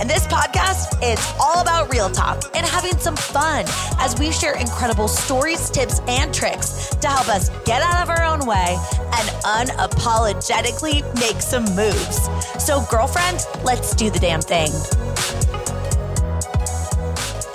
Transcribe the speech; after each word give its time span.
And 0.00 0.08
this 0.08 0.26
podcast 0.28 0.96
is 1.02 1.20
all 1.38 1.60
about 1.60 1.92
real 1.92 2.08
talk 2.08 2.42
and 2.56 2.64
having 2.64 2.96
some 2.96 3.16
fun 3.16 3.66
as 3.98 4.18
we 4.18 4.32
share 4.32 4.56
incredible 4.56 5.08
stories, 5.08 5.68
tips, 5.68 6.00
and 6.08 6.32
tricks 6.32 6.88
to 7.02 7.06
help 7.06 7.28
us 7.28 7.50
get 7.66 7.82
out 7.82 8.02
of 8.02 8.08
our 8.08 8.24
own 8.24 8.46
way 8.46 8.78
and 8.96 9.28
unapologetically 9.44 11.04
make 11.16 11.42
some 11.42 11.64
moves. 11.76 12.30
So, 12.58 12.82
girlfriend, 12.90 13.44
let's 13.62 13.94
do 13.94 14.08
the 14.08 14.18
damn 14.18 14.40
thing. 14.40 14.70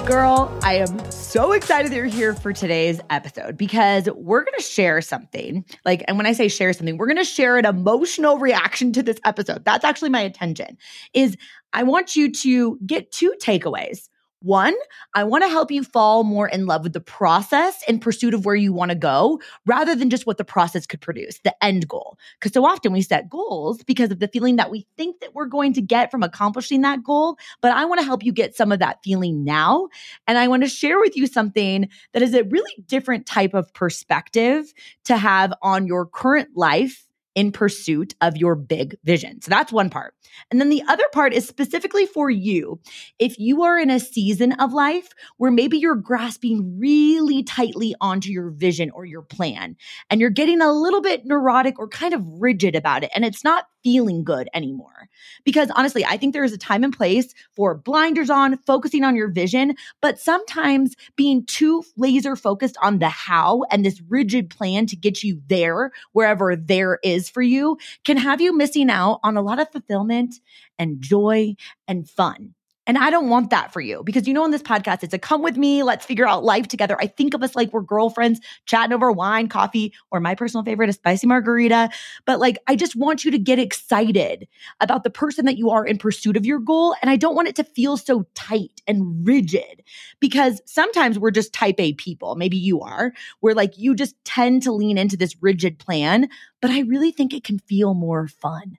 Girl, 0.05 0.55
I 0.61 0.75
am 0.75 0.99
so 1.25 1.51
excited 1.53 1.91
that 1.91 1.95
you're 1.95 2.05
here 2.05 2.33
for 2.33 2.53
today's 2.53 3.01
episode 3.09 3.57
because 3.57 4.07
we're 4.15 4.43
going 4.43 4.57
to 4.57 4.63
share 4.63 5.01
something. 5.01 5.65
Like, 5.83 6.03
and 6.07 6.17
when 6.17 6.25
I 6.25 6.33
say 6.33 6.47
share 6.47 6.71
something, 6.71 6.97
we're 6.97 7.07
going 7.07 7.17
to 7.17 7.23
share 7.23 7.57
an 7.57 7.65
emotional 7.65 8.37
reaction 8.37 8.93
to 8.93 9.03
this 9.03 9.19
episode. 9.25 9.65
That's 9.65 9.83
actually 9.83 10.09
my 10.09 10.21
intention. 10.21 10.77
Is 11.13 11.35
I 11.73 11.83
want 11.83 12.15
you 12.15 12.31
to 12.31 12.79
get 12.85 13.11
two 13.11 13.33
takeaways. 13.41 14.07
One, 14.45 14.75
I 15.15 15.23
want 15.23 15.43
to 15.43 15.49
help 15.49 15.71
you 15.71 15.83
fall 15.83 16.23
more 16.23 16.47
in 16.47 16.67
love 16.67 16.83
with 16.83 16.93
the 16.93 17.01
process 17.01 17.81
in 17.87 17.99
pursuit 17.99 18.35
of 18.35 18.45
where 18.45 18.53
you 18.55 18.71
want 18.71 18.89
to 18.89 18.95
go 18.95 19.41
rather 19.65 19.95
than 19.95 20.11
just 20.11 20.27
what 20.27 20.37
the 20.37 20.45
process 20.45 20.85
could 20.85 21.01
produce, 21.01 21.39
the 21.39 21.55
end 21.63 21.87
goal. 21.87 22.19
Because 22.39 22.53
so 22.53 22.63
often 22.63 22.93
we 22.93 23.01
set 23.01 23.27
goals 23.27 23.83
because 23.83 24.11
of 24.11 24.19
the 24.19 24.27
feeling 24.27 24.57
that 24.57 24.69
we 24.69 24.85
think 24.97 25.19
that 25.21 25.33
we're 25.33 25.47
going 25.47 25.73
to 25.73 25.81
get 25.81 26.11
from 26.11 26.21
accomplishing 26.21 26.81
that 26.81 27.03
goal. 27.03 27.39
But 27.59 27.71
I 27.71 27.85
want 27.85 28.01
to 28.01 28.05
help 28.05 28.23
you 28.23 28.31
get 28.31 28.55
some 28.55 28.71
of 28.71 28.77
that 28.77 28.99
feeling 29.03 29.43
now. 29.43 29.87
And 30.27 30.37
I 30.37 30.47
want 30.47 30.61
to 30.61 30.69
share 30.69 30.99
with 30.99 31.17
you 31.17 31.25
something 31.25 31.89
that 32.13 32.21
is 32.21 32.35
a 32.35 32.43
really 32.43 32.83
different 32.85 33.25
type 33.25 33.55
of 33.55 33.73
perspective 33.73 34.71
to 35.05 35.17
have 35.17 35.55
on 35.63 35.87
your 35.87 36.05
current 36.05 36.49
life 36.55 37.03
in 37.35 37.51
pursuit 37.51 38.15
of 38.21 38.37
your 38.37 38.55
big 38.55 38.97
vision. 39.03 39.41
So 39.41 39.49
that's 39.49 39.71
one 39.71 39.89
part. 39.89 40.15
And 40.49 40.59
then 40.59 40.69
the 40.69 40.83
other 40.87 41.03
part 41.13 41.33
is 41.33 41.47
specifically 41.47 42.05
for 42.05 42.29
you. 42.29 42.79
If 43.19 43.37
you 43.37 43.63
are 43.63 43.77
in 43.77 43.89
a 43.89 43.99
season 43.99 44.53
of 44.53 44.73
life 44.73 45.09
where 45.37 45.51
maybe 45.51 45.77
you're 45.77 45.95
grasping 45.95 46.79
really 46.79 47.43
tightly 47.43 47.93
onto 48.01 48.31
your 48.31 48.49
vision 48.49 48.89
or 48.91 49.05
your 49.05 49.21
plan 49.21 49.75
and 50.09 50.19
you're 50.19 50.29
getting 50.29 50.61
a 50.61 50.71
little 50.71 51.01
bit 51.01 51.25
neurotic 51.25 51.77
or 51.77 51.87
kind 51.87 52.13
of 52.13 52.25
rigid 52.25 52.75
about 52.75 53.03
it 53.03 53.11
and 53.13 53.25
it's 53.25 53.43
not 53.43 53.65
feeling 53.85 54.23
good 54.23 54.49
anymore. 54.55 55.07
Because 55.43 55.69
honestly, 55.75 56.03
I 56.03 56.17
think 56.17 56.33
there 56.33 56.43
is 56.43 56.53
a 56.53 56.57
time 56.57 56.83
and 56.83 56.91
place 56.91 57.35
for 57.55 57.75
blinders 57.75 58.31
on, 58.31 58.57
focusing 58.57 59.03
on 59.03 59.15
your 59.15 59.29
vision, 59.29 59.75
but 60.01 60.19
sometimes 60.19 60.95
being 61.15 61.45
too 61.45 61.83
laser 61.95 62.35
focused 62.35 62.77
on 62.81 62.97
the 62.97 63.09
how 63.09 63.63
and 63.69 63.85
this 63.85 64.01
rigid 64.09 64.49
plan 64.49 64.87
to 64.87 64.95
get 64.95 65.23
you 65.23 65.39
there, 65.47 65.91
wherever 66.13 66.55
there 66.55 66.97
is 67.03 67.24
for 67.29 67.41
you, 67.41 67.77
can 68.03 68.17
have 68.17 68.41
you 68.41 68.55
missing 68.57 68.89
out 68.89 69.19
on 69.23 69.37
a 69.37 69.41
lot 69.41 69.59
of 69.59 69.71
fulfillment 69.71 70.35
and 70.79 71.01
joy 71.01 71.55
and 71.87 72.09
fun. 72.09 72.54
And 72.87 72.97
I 72.97 73.09
don't 73.09 73.29
want 73.29 73.49
that 73.49 73.73
for 73.73 73.81
you 73.81 74.03
because 74.03 74.27
you 74.27 74.33
know, 74.33 74.43
on 74.43 74.51
this 74.51 74.61
podcast, 74.61 75.03
it's 75.03 75.13
a 75.13 75.17
come 75.17 75.41
with 75.41 75.57
me, 75.57 75.81
let's 75.81 76.05
figure 76.05 76.27
out 76.27 76.43
life 76.43 76.67
together. 76.67 76.95
I 76.99 77.07
think 77.07 77.33
of 77.33 77.41
us 77.41 77.55
like 77.55 77.73
we're 77.73 77.81
girlfriends 77.81 78.39
chatting 78.65 78.93
over 78.93 79.11
wine, 79.11 79.47
coffee, 79.47 79.93
or 80.11 80.19
my 80.19 80.35
personal 80.35 80.63
favorite, 80.63 80.89
a 80.89 80.93
spicy 80.93 81.25
margarita. 81.27 81.89
But 82.25 82.39
like, 82.39 82.57
I 82.67 82.75
just 82.75 82.95
want 82.95 83.25
you 83.25 83.31
to 83.31 83.39
get 83.39 83.59
excited 83.59 84.47
about 84.79 85.03
the 85.03 85.09
person 85.09 85.45
that 85.45 85.57
you 85.57 85.71
are 85.71 85.85
in 85.85 85.97
pursuit 85.97 86.37
of 86.37 86.45
your 86.45 86.59
goal. 86.59 86.95
And 87.01 87.09
I 87.09 87.15
don't 87.15 87.35
want 87.35 87.47
it 87.47 87.55
to 87.55 87.63
feel 87.63 87.97
so 87.97 88.25
tight 88.35 88.81
and 88.87 89.25
rigid 89.25 89.83
because 90.19 90.61
sometimes 90.65 91.17
we're 91.17 91.31
just 91.31 91.53
type 91.53 91.79
A 91.79 91.93
people. 91.93 92.35
Maybe 92.35 92.57
you 92.57 92.81
are, 92.81 93.13
where 93.39 93.55
like 93.55 93.77
you 93.77 93.95
just 93.95 94.15
tend 94.25 94.63
to 94.63 94.71
lean 94.71 94.97
into 94.97 95.17
this 95.17 95.41
rigid 95.41 95.79
plan. 95.79 96.29
But 96.61 96.71
I 96.71 96.81
really 96.81 97.11
think 97.11 97.33
it 97.33 97.43
can 97.43 97.59
feel 97.59 97.93
more 97.93 98.27
fun. 98.27 98.77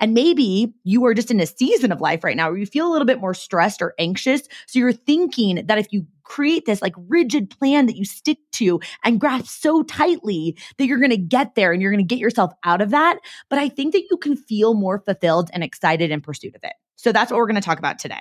And 0.00 0.14
maybe 0.14 0.72
you 0.84 1.04
are 1.06 1.14
just 1.14 1.30
in 1.30 1.40
a 1.40 1.46
season 1.46 1.92
of 1.92 2.00
life 2.00 2.24
right 2.24 2.36
now 2.36 2.48
where 2.48 2.58
you 2.58 2.66
feel 2.66 2.88
a 2.88 2.92
little 2.92 3.06
bit 3.06 3.20
more 3.20 3.34
stressed 3.34 3.82
or 3.82 3.94
anxious. 3.98 4.42
So 4.66 4.78
you're 4.78 4.92
thinking 4.92 5.66
that 5.66 5.78
if 5.78 5.92
you 5.92 6.06
create 6.24 6.66
this 6.66 6.82
like 6.82 6.94
rigid 7.08 7.50
plan 7.50 7.86
that 7.86 7.96
you 7.96 8.04
stick 8.04 8.38
to 8.52 8.80
and 9.04 9.20
grasp 9.20 9.46
so 9.46 9.82
tightly 9.82 10.56
that 10.76 10.86
you're 10.86 10.98
going 10.98 11.10
to 11.10 11.16
get 11.16 11.54
there 11.54 11.72
and 11.72 11.80
you're 11.80 11.90
going 11.90 12.06
to 12.06 12.14
get 12.14 12.20
yourself 12.20 12.52
out 12.64 12.80
of 12.80 12.90
that. 12.90 13.18
But 13.48 13.58
I 13.58 13.68
think 13.68 13.94
that 13.94 14.04
you 14.10 14.16
can 14.16 14.36
feel 14.36 14.74
more 14.74 14.98
fulfilled 14.98 15.50
and 15.52 15.64
excited 15.64 16.10
in 16.10 16.20
pursuit 16.20 16.54
of 16.54 16.60
it. 16.64 16.74
So 16.96 17.12
that's 17.12 17.30
what 17.30 17.38
we're 17.38 17.46
going 17.46 17.54
to 17.56 17.60
talk 17.60 17.78
about 17.78 17.98
today. 17.98 18.20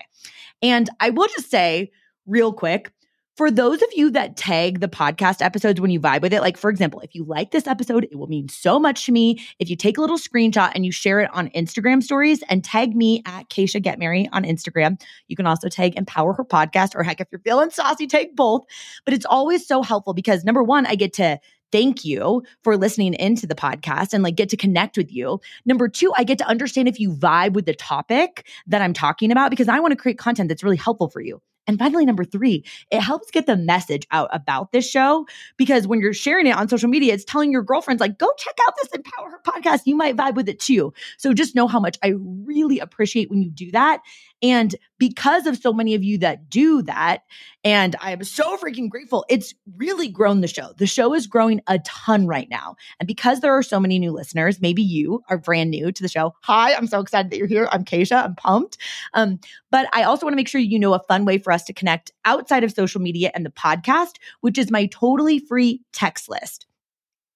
And 0.62 0.90
I 1.00 1.10
will 1.10 1.28
just 1.28 1.50
say 1.50 1.92
real 2.26 2.54
quick, 2.54 2.92
for 3.38 3.52
those 3.52 3.84
of 3.84 3.90
you 3.94 4.10
that 4.12 4.36
tag 4.36 4.80
the 4.80 4.88
podcast 4.88 5.44
episodes 5.44 5.80
when 5.80 5.92
you 5.92 6.00
vibe 6.00 6.24
with 6.24 6.34
it, 6.34 6.42
like 6.42 6.58
for 6.58 6.72
example, 6.72 7.00
if 7.02 7.14
you 7.14 7.24
like 7.24 7.52
this 7.52 7.68
episode, 7.68 8.06
it 8.06 8.18
will 8.18 8.28
mean 8.28 8.50
so 8.50 8.80
much 8.80 9.06
to 9.06 9.12
me. 9.12 9.40
If 9.60 9.70
you 9.70 9.76
take 9.76 10.00
a 10.00 10.02
little 10.02 10.18
screenshot 10.18 10.72
and 10.74 10.84
you 10.84 10.92
share 10.92 11.20
it 11.20 11.30
on 11.34 11.50
Instagram 11.50 12.02
stories 12.02 12.44
and 12.50 12.64
tag 12.64 12.96
me 12.96 13.22
at 13.28 13.48
Keisha 13.50 13.80
Get 13.80 14.00
Marry 14.00 14.28
on 14.34 14.44
Instagram. 14.44 15.00
You 15.28 15.36
can 15.36 15.46
also 15.46 15.70
tag 15.70 15.96
Empower 15.96 16.34
Her 16.34 16.44
Podcast, 16.44 16.96
or 16.96 17.04
heck, 17.04 17.22
if 17.22 17.28
you're 17.32 17.40
feeling 17.40 17.70
saucy, 17.70 18.08
take 18.08 18.36
both. 18.36 18.64
But 19.06 19.14
it's 19.14 19.26
always 19.26 19.68
so 19.68 19.84
helpful 19.84 20.16
because 20.16 20.44
number 20.44 20.64
one, 20.64 20.88
I 20.88 20.96
get 20.96 21.14
to 21.14 21.40
thank 21.72 22.04
you 22.04 22.42
for 22.64 22.76
listening 22.76 23.14
into 23.14 23.46
the 23.46 23.54
podcast 23.54 24.14
and 24.14 24.24
like 24.24 24.36
get 24.36 24.50
to 24.50 24.58
connect 24.58 24.98
with 24.98 25.14
you. 25.14 25.40
Number 25.64 25.88
two, 25.88 26.12
I 26.18 26.24
get 26.24 26.40
to 26.40 26.48
understand 26.48 26.88
if 26.88 27.00
you 27.00 27.12
vibe 27.12 27.54
with 27.54 27.68
the 27.68 27.76
topic 27.76 28.48
that 28.66 28.82
I'm 28.82 28.94
talking 28.94 29.32
about 29.32 29.52
because 29.52 29.68
I 29.68 29.80
want 29.80 29.92
to 29.92 29.98
create 29.98 30.18
content 30.18 30.50
that's 30.50 30.64
really 30.64 30.78
helpful 30.78 31.10
for 31.10 31.22
you. 31.22 31.40
And 31.68 31.78
finally, 31.78 32.06
number 32.06 32.24
three, 32.24 32.64
it 32.92 33.02
helps 33.02 33.30
get 33.32 33.46
the 33.46 33.58
message 33.58 34.08
out 34.12 34.30
about 34.32 34.72
this 34.72 34.90
show 34.90 35.28
because 35.58 35.86
when 35.86 36.00
you're 36.00 36.14
sharing 36.14 36.48
it 36.48 36.56
on 36.56 36.70
social 36.70 36.90
media, 36.90 37.14
it's 37.14 37.26
telling 37.26 37.52
your 37.52 37.62
girlfriends, 37.62 38.00
like, 38.00 38.18
go 38.18 38.30
check 38.38 38.56
out 38.68 38.74
this 38.82 38.92
Empower 38.94 39.30
Her 39.30 39.42
podcast. 39.46 39.82
You 39.86 39.96
might 39.96 40.16
vibe 40.16 40.36
with 40.36 40.50
it 40.50 40.60
too. 40.60 40.94
So 41.18 41.34
just 41.34 41.56
know 41.56 41.68
how 41.68 41.80
much 41.80 41.98
I 42.04 42.14
really 42.18 42.80
appreciate 42.80 43.30
when 43.30 43.42
you 43.42 43.50
do 43.50 43.72
that. 43.72 44.02
And 44.44 44.76
because 45.00 45.48
of 45.48 45.58
so 45.58 45.74
many 45.74 45.96
of 45.96 46.04
you 46.04 46.20
that 46.20 46.50
do 46.50 46.84
that, 46.84 47.24
and 47.64 47.96
I 48.00 48.12
am 48.12 48.24
so 48.24 48.56
freaking 48.58 48.90
grateful, 48.90 49.26
it's 49.30 49.54
really 49.76 50.08
grown 50.08 50.42
the 50.42 50.48
show. 50.48 50.74
The 50.78 50.86
show 50.86 51.14
is 51.16 51.26
growing 51.26 51.60
a 51.68 51.80
ton 51.80 52.28
right 52.28 52.48
now. 52.50 52.76
And 53.00 53.08
because 53.08 53.40
there 53.40 53.58
are 53.58 53.64
so 53.64 53.80
many 53.80 53.98
new 53.98 54.12
listeners, 54.12 54.62
maybe 54.62 54.84
you 54.84 55.24
are 55.28 55.38
brand 55.38 55.72
new 55.72 55.92
to 55.92 56.04
the 56.04 56.08
show. 56.08 56.36
Hi, 56.44 56.76
I'm 56.76 56.88
so 56.88 57.00
excited 57.00 57.32
that 57.32 57.38
you're 57.38 57.48
here. 57.48 57.68
I'm 57.72 57.84
Keisha. 57.84 58.24
I'm 58.24 58.36
pumped. 58.36 58.78
Um, 59.14 59.40
but 59.72 59.90
I 59.92 60.04
also 60.04 60.26
want 60.26 60.34
to 60.34 60.38
make 60.38 60.48
sure 60.48 60.62
you 60.62 60.80
know 60.80 60.94
a 60.94 61.00
fun 61.00 61.26
way 61.26 61.40
for 61.40 61.52
us 61.52 61.57
to 61.64 61.74
connect 61.74 62.12
outside 62.26 62.64
of 62.64 62.72
social 62.72 63.02
media 63.02 63.32
and 63.34 63.46
the 63.46 63.52
podcast, 63.52 64.16
which 64.42 64.58
is 64.58 64.72
my 64.72 64.88
totally 64.88 65.40
free 65.40 65.82
text 65.94 66.30
list. 66.30 66.66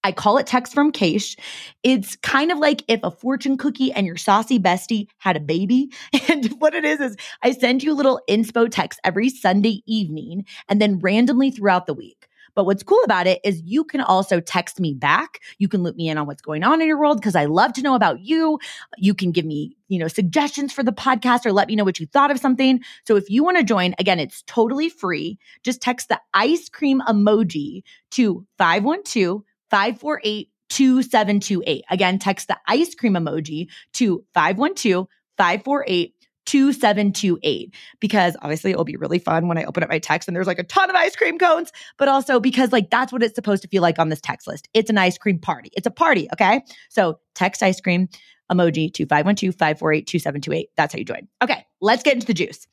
I 0.04 0.12
call 0.12 0.38
it 0.38 0.48
text 0.48 0.74
from 0.74 0.92
Keish. 0.92 1.38
It's 1.84 2.16
kind 2.18 2.52
of 2.52 2.58
like 2.58 2.84
if 2.88 3.00
a 3.04 3.12
fortune 3.12 3.58
cookie 3.58 3.92
and 3.92 4.08
your 4.08 4.18
saucy 4.18 4.60
bestie 4.60 5.08
had 5.20 5.38
a 5.38 5.42
baby. 5.42 5.92
And 6.28 6.50
what 6.60 6.74
it 6.74 6.86
is 6.86 7.00
is 7.02 7.18
I 7.44 7.52
send 7.52 7.84
you 7.84 7.94
little 7.94 8.22
inspo 8.30 8.68
text 8.70 9.00
every 9.04 9.30
Sunday 9.30 9.84
evening 9.86 10.46
and 10.70 10.82
then 10.82 11.00
randomly 11.00 11.52
throughout 11.52 11.88
the 11.88 11.94
week. 11.94 12.28
But 12.56 12.66
what's 12.66 12.84
cool 12.84 13.02
about 13.04 13.28
it 13.28 13.40
is 13.44 13.62
you 13.64 13.84
can 13.84 14.02
also 14.02 14.40
text 14.40 14.80
me 14.80 14.94
back. 14.94 15.40
You 15.58 15.68
can 15.68 15.84
loop 15.84 15.96
me 15.96 16.10
in 16.10 16.18
on 16.18 16.28
what's 16.28 16.42
going 16.42 16.64
on 16.64 16.82
in 16.82 16.88
your 16.88 17.00
world 17.00 17.20
because 17.20 17.36
I 17.36 17.46
love 17.46 17.74
to 17.74 17.82
know 17.82 17.96
about 17.96 18.22
you. 18.22 18.60
You 18.98 19.14
can 19.14 19.32
give 19.32 19.46
me, 19.46 19.76
you 19.88 20.00
know, 20.00 20.08
suggestions 20.08 20.74
for 20.74 20.84
the 20.84 20.92
podcast 20.92 21.46
or 21.46 21.52
let 21.52 21.68
me 21.68 21.76
know 21.76 21.84
what 21.84 22.00
you 22.00 22.08
thought 22.08 22.32
of 22.32 22.40
something. 22.40 22.82
So 23.06 23.16
if 23.16 23.30
you 23.30 23.44
want 23.44 23.58
to 23.58 23.64
join, 23.64 23.96
again, 24.00 24.20
it's 24.20 24.44
totally 24.44 24.90
free. 24.90 25.40
Just 25.64 25.82
text 25.82 26.10
the 26.10 26.20
ice 26.34 26.70
cream 26.70 27.02
emoji 27.08 27.84
to 28.12 28.46
512 28.58 29.44
548 29.70 30.50
2728. 30.70 31.84
Again, 31.90 32.18
text 32.18 32.48
the 32.48 32.58
ice 32.68 32.96
cream 32.96 33.14
emoji 33.14 33.68
to 33.94 34.24
512 34.34 35.08
548 35.38 36.16
2728 36.52 37.74
because 38.02 38.36
obviously 38.42 38.72
it 38.72 38.78
will 38.78 38.84
be 38.84 38.98
really 38.98 39.20
fun 39.20 39.48
when 39.48 39.58
I 39.58 39.64
open 39.64 39.84
up 39.84 39.90
my 39.90 40.00
text 40.00 40.28
and 40.28 40.36
there's 40.36 40.48
like 40.48 40.60
a 40.60 40.64
ton 40.64 40.90
of 40.90 40.96
ice 40.96 41.16
cream 41.16 41.40
cones, 41.40 41.72
but 41.98 42.10
also 42.10 42.40
because 42.40 42.74
like 42.74 42.90
that's 42.90 43.14
what 43.14 43.24
it's 43.24 43.36
supposed 43.36 43.62
to 43.62 43.70
feel 43.70 43.82
like 43.82 44.00
on 44.00 44.10
this 44.10 44.20
text 44.20 44.48
list. 44.48 44.68
It's 44.74 44.90
an 44.90 44.98
ice 44.98 45.18
cream 45.18 45.40
party. 45.40 45.70
It's 45.74 45.88
a 45.88 45.92
party. 45.92 46.28
Okay. 46.34 46.62
So 46.90 47.20
text 47.36 47.64
ice 47.64 47.80
cream 47.80 48.10
emoji 48.52 48.94
to 48.94 49.06
512 49.06 49.56
548 49.56 50.08
2728. 50.08 50.70
That's 50.76 50.94
how 50.94 51.00
you 51.00 51.06
join. 51.06 51.28
Okay. 51.42 51.66
Let's 51.80 52.04
get 52.04 52.16
into 52.16 52.28
the 52.28 52.34
juice. 52.34 52.68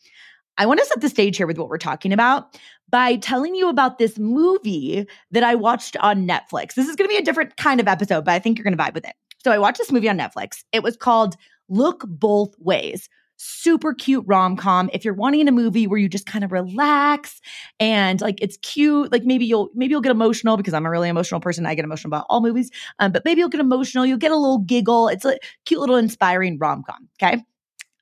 I 0.61 0.67
want 0.67 0.81
to 0.81 0.87
set 0.87 1.01
the 1.01 1.09
stage 1.09 1.37
here 1.37 1.47
with 1.47 1.57
what 1.57 1.69
we're 1.69 1.79
talking 1.79 2.13
about 2.13 2.59
by 2.91 3.15
telling 3.15 3.55
you 3.55 3.69
about 3.69 3.99
this 3.99 4.19
movie 4.19 5.07
that 5.31 5.45
I 5.45 5.55
watched 5.55 5.97
on 5.99 6.27
Netflix. 6.27 6.75
This 6.75 6.89
is 6.89 6.97
going 6.97 7.09
to 7.09 7.15
be 7.15 7.17
a 7.17 7.25
different 7.25 7.57
kind 7.57 7.79
of 7.79 7.87
episode, 7.87 8.25
but 8.25 8.35
I 8.35 8.41
think 8.41 8.59
you're 8.59 8.65
going 8.65 8.77
to 8.77 8.83
vibe 8.83 8.95
with 8.95 9.07
it. 9.07 9.15
So 9.45 9.53
I 9.53 9.59
watched 9.59 9.79
this 9.79 9.93
movie 9.93 10.09
on 10.09 10.19
Netflix. 10.19 10.65
It 10.73 10.83
was 10.83 10.97
called 10.97 11.37
Look 11.69 12.03
Both 12.09 12.57
Ways. 12.59 13.09
Super 13.38 13.94
cute 13.94 14.25
rom 14.26 14.56
com. 14.56 14.90
If 14.93 15.05
you're 15.05 15.14
wanting 15.14 15.49
a 15.49 15.52
movie 15.52 15.87
where 15.87 15.99
you 15.99 16.08
just 16.08 16.26
kind 16.26 16.44
of 16.44 16.52
relax 16.52 17.40
and 17.81 18.20
like 18.20 18.38
it's 18.43 18.58
cute, 18.58 19.11
like 19.11 19.25
maybe 19.25 19.46
you'll 19.46 19.70
maybe 19.75 19.93
you'll 19.93 20.02
get 20.02 20.11
emotional 20.11 20.56
because 20.56 20.75
I'm 20.75 20.85
a 20.85 20.90
really 20.90 21.08
emotional 21.08 21.40
person. 21.40 21.64
I 21.64 21.75
get 21.75 21.85
emotional 21.85 22.11
about 22.11 22.26
all 22.29 22.40
movies, 22.40 22.70
um, 22.99 23.12
but 23.12 23.25
maybe 23.25 23.40
you'll 23.40 23.49
get 23.49 23.61
emotional. 23.61 24.05
You'll 24.05 24.19
get 24.19 24.32
a 24.32 24.37
little 24.37 24.58
giggle. 24.58 25.08
It's 25.08 25.25
a 25.25 25.38
cute 25.64 25.81
little 25.81 25.96
inspiring 25.96 26.58
rom 26.58 26.82
com. 26.82 27.08
Okay. 27.23 27.43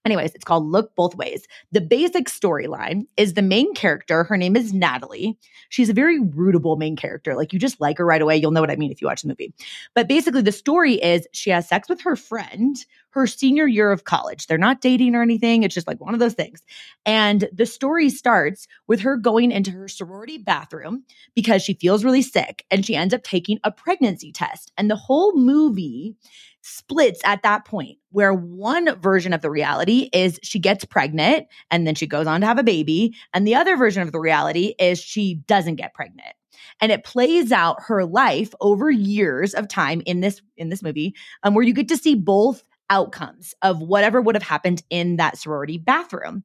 Anyways, 0.06 0.36
it's 0.36 0.44
called 0.44 0.70
Look 0.70 0.94
Both 0.94 1.16
Ways. 1.16 1.48
The 1.72 1.80
basic 1.80 2.26
storyline 2.26 3.08
is 3.16 3.34
the 3.34 3.42
main 3.42 3.74
character, 3.74 4.22
her 4.22 4.36
name 4.36 4.54
is 4.54 4.72
Natalie. 4.72 5.36
She's 5.68 5.88
a 5.88 5.92
very 5.92 6.20
rootable 6.20 6.78
main 6.78 6.94
character. 6.94 7.34
Like 7.34 7.52
you 7.52 7.58
just 7.58 7.80
like 7.80 7.98
her 7.98 8.06
right 8.06 8.22
away. 8.22 8.36
You'll 8.36 8.52
know 8.52 8.60
what 8.60 8.70
I 8.70 8.76
mean 8.76 8.92
if 8.92 9.02
you 9.02 9.08
watch 9.08 9.22
the 9.22 9.28
movie. 9.28 9.52
But 9.96 10.06
basically, 10.06 10.42
the 10.42 10.52
story 10.52 10.94
is 10.94 11.26
she 11.32 11.50
has 11.50 11.68
sex 11.68 11.88
with 11.88 12.00
her 12.02 12.14
friend 12.14 12.76
her 13.16 13.26
senior 13.26 13.66
year 13.66 13.90
of 13.90 14.04
college. 14.04 14.46
They're 14.46 14.58
not 14.58 14.82
dating 14.82 15.14
or 15.14 15.22
anything. 15.22 15.62
It's 15.62 15.74
just 15.74 15.86
like 15.86 16.00
one 16.00 16.12
of 16.12 16.20
those 16.20 16.34
things. 16.34 16.60
And 17.06 17.48
the 17.50 17.64
story 17.64 18.10
starts 18.10 18.68
with 18.86 19.00
her 19.00 19.16
going 19.16 19.52
into 19.52 19.70
her 19.70 19.88
sorority 19.88 20.36
bathroom 20.36 21.04
because 21.34 21.62
she 21.62 21.74
feels 21.74 22.04
really 22.04 22.20
sick 22.20 22.64
and 22.70 22.84
she 22.84 22.94
ends 22.94 23.14
up 23.14 23.22
taking 23.22 23.58
a 23.64 23.72
pregnancy 23.72 24.32
test. 24.32 24.70
And 24.76 24.90
the 24.90 24.96
whole 24.96 25.34
movie 25.34 26.14
splits 26.60 27.20
at 27.24 27.42
that 27.42 27.64
point 27.64 27.96
where 28.10 28.34
one 28.34 29.00
version 29.00 29.32
of 29.32 29.40
the 29.40 29.50
reality 29.50 30.10
is 30.12 30.38
she 30.42 30.58
gets 30.58 30.84
pregnant 30.84 31.46
and 31.70 31.86
then 31.86 31.94
she 31.94 32.06
goes 32.06 32.26
on 32.26 32.40
to 32.40 32.46
have 32.46 32.58
a 32.58 32.64
baby 32.64 33.14
and 33.32 33.46
the 33.46 33.54
other 33.54 33.76
version 33.76 34.02
of 34.02 34.10
the 34.10 34.18
reality 34.18 34.74
is 34.78 34.98
she 34.98 35.36
doesn't 35.46 35.76
get 35.76 35.94
pregnant 35.94 36.34
and 36.80 36.90
it 36.90 37.04
plays 37.04 37.52
out 37.52 37.84
her 37.84 38.04
life 38.04 38.52
over 38.60 38.90
years 38.90 39.54
of 39.54 39.68
time 39.68 40.02
in 40.06 40.20
this 40.20 40.42
in 40.56 40.68
this 40.68 40.82
movie 40.82 41.14
um, 41.44 41.54
where 41.54 41.64
you 41.64 41.72
get 41.72 41.86
to 41.86 41.96
see 41.96 42.16
both 42.16 42.64
outcomes 42.90 43.54
of 43.62 43.80
whatever 43.80 44.20
would 44.20 44.34
have 44.34 44.42
happened 44.42 44.82
in 44.90 45.16
that 45.16 45.38
sorority 45.38 45.78
bathroom. 45.78 46.44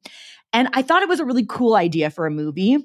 And 0.52 0.68
I 0.74 0.82
thought 0.82 1.02
it 1.02 1.08
was 1.08 1.20
a 1.20 1.24
really 1.24 1.46
cool 1.46 1.74
idea 1.74 2.10
for 2.10 2.26
a 2.26 2.30
movie, 2.30 2.76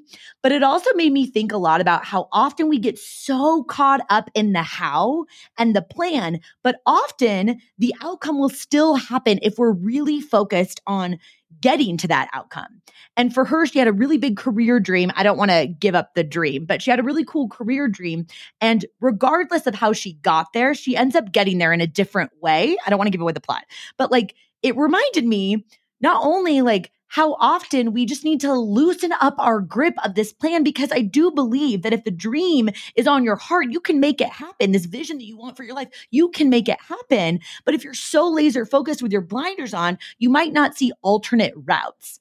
but 0.42 0.52
it 0.52 0.62
also 0.62 0.90
made 0.94 1.12
me 1.12 1.26
think 1.26 1.52
a 1.52 1.58
lot 1.58 1.80
about 1.80 2.04
how 2.04 2.28
often 2.32 2.68
we 2.68 2.78
get 2.78 2.98
so 2.98 3.62
caught 3.64 4.00
up 4.08 4.30
in 4.34 4.52
the 4.52 4.62
how 4.62 5.26
and 5.58 5.76
the 5.76 5.82
plan, 5.82 6.40
but 6.62 6.80
often 6.86 7.60
the 7.78 7.94
outcome 8.02 8.38
will 8.38 8.48
still 8.48 8.94
happen 8.94 9.38
if 9.42 9.58
we're 9.58 9.72
really 9.72 10.20
focused 10.20 10.80
on 10.86 11.18
getting 11.60 11.96
to 11.96 12.08
that 12.08 12.28
outcome. 12.32 12.80
And 13.16 13.34
for 13.34 13.44
her, 13.44 13.66
she 13.66 13.78
had 13.78 13.88
a 13.88 13.92
really 13.92 14.18
big 14.18 14.36
career 14.36 14.78
dream. 14.78 15.10
I 15.16 15.22
don't 15.22 15.38
want 15.38 15.50
to 15.50 15.66
give 15.66 15.94
up 15.94 16.14
the 16.14 16.24
dream, 16.24 16.66
but 16.66 16.82
she 16.82 16.90
had 16.90 17.00
a 17.00 17.02
really 17.02 17.24
cool 17.24 17.48
career 17.48 17.88
dream. 17.88 18.26
And 18.60 18.84
regardless 19.00 19.66
of 19.66 19.74
how 19.74 19.92
she 19.92 20.14
got 20.14 20.52
there, 20.52 20.74
she 20.74 20.96
ends 20.96 21.16
up 21.16 21.32
getting 21.32 21.58
there 21.58 21.72
in 21.72 21.80
a 21.80 21.86
different 21.86 22.30
way. 22.40 22.76
I 22.86 22.90
don't 22.90 22.98
want 22.98 23.08
to 23.08 23.12
give 23.12 23.20
away 23.20 23.32
the 23.32 23.40
plot, 23.40 23.64
but 23.96 24.10
like 24.10 24.34
it 24.62 24.76
reminded 24.76 25.24
me 25.24 25.64
not 26.00 26.24
only 26.24 26.62
like 26.62 26.92
how 27.08 27.34
often 27.40 27.92
we 27.92 28.06
just 28.06 28.24
need 28.24 28.40
to 28.42 28.52
loosen 28.52 29.12
up 29.20 29.34
our 29.38 29.60
grip 29.60 29.94
of 30.04 30.14
this 30.14 30.32
plan 30.32 30.62
because 30.62 30.92
I 30.92 31.00
do 31.00 31.30
believe 31.30 31.82
that 31.82 31.92
if 31.92 32.04
the 32.04 32.10
dream 32.10 32.68
is 32.94 33.06
on 33.06 33.24
your 33.24 33.36
heart, 33.36 33.70
you 33.70 33.80
can 33.80 33.98
make 33.98 34.20
it 34.20 34.28
happen. 34.28 34.72
This 34.72 34.86
vision 34.86 35.18
that 35.18 35.24
you 35.24 35.36
want 35.36 35.56
for 35.56 35.64
your 35.64 35.74
life, 35.74 35.88
you 36.10 36.28
can 36.28 36.50
make 36.50 36.68
it 36.68 36.80
happen. 36.80 37.40
But 37.64 37.74
if 37.74 37.82
you're 37.82 37.94
so 37.94 38.28
laser 38.28 38.64
focused 38.66 39.02
with 39.02 39.12
your 39.12 39.22
blinders 39.22 39.74
on, 39.74 39.98
you 40.18 40.28
might 40.28 40.52
not 40.52 40.76
see 40.76 40.92
alternate 41.02 41.54
routes. 41.56 42.20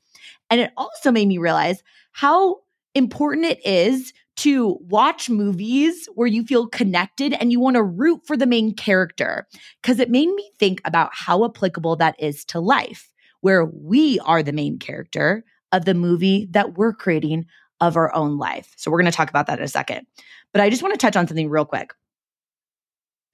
And 0.50 0.62
it 0.62 0.72
also 0.78 1.12
made 1.12 1.28
me 1.28 1.38
realize 1.38 1.84
how 2.14 2.62
important 2.96 3.46
it 3.46 3.66
is 3.66 4.14
to 4.38 4.78
watch 4.82 5.30
movies 5.30 6.08
where 6.14 6.28
you 6.28 6.44
feel 6.44 6.68
connected 6.68 7.34
and 7.34 7.52
you 7.52 7.60
want 7.60 7.76
to 7.76 7.84
root 7.84 8.22
for 8.26 8.38
the 8.38 8.46
main 8.46 8.74
character. 8.74 9.48
Because 9.82 10.00
it 10.00 10.10
made 10.10 10.30
me 10.30 10.52
think 10.60 10.80
about 10.86 11.10
how 11.14 11.44
applicable 11.44 11.96
that 11.98 12.16
is 12.20 12.46
to 12.46 12.60
life 12.60 13.12
where 13.42 13.66
we 13.66 14.20
are 14.20 14.44
the 14.44 14.54
main 14.54 14.80
character 14.80 15.44
of 15.72 15.86
the 15.86 15.94
movie 15.94 16.48
that 16.52 16.78
we're 16.78 16.94
creating 16.94 17.46
of 17.82 17.96
our 17.96 18.14
own 18.16 18.38
life. 18.38 18.74
So 18.78 18.90
we're 18.90 19.00
going 19.00 19.12
to 19.12 19.16
talk 19.16 19.30
about 19.30 19.48
that 19.48 19.60
in 19.60 19.66
a 19.66 19.70
second. 19.70 20.08
But 20.52 20.62
I 20.62 20.70
just 20.70 20.82
want 20.82 20.94
to 20.94 20.98
touch 20.98 21.16
on 21.16 21.28
something 21.28 21.50
real 21.50 21.66
quick. 21.66 21.94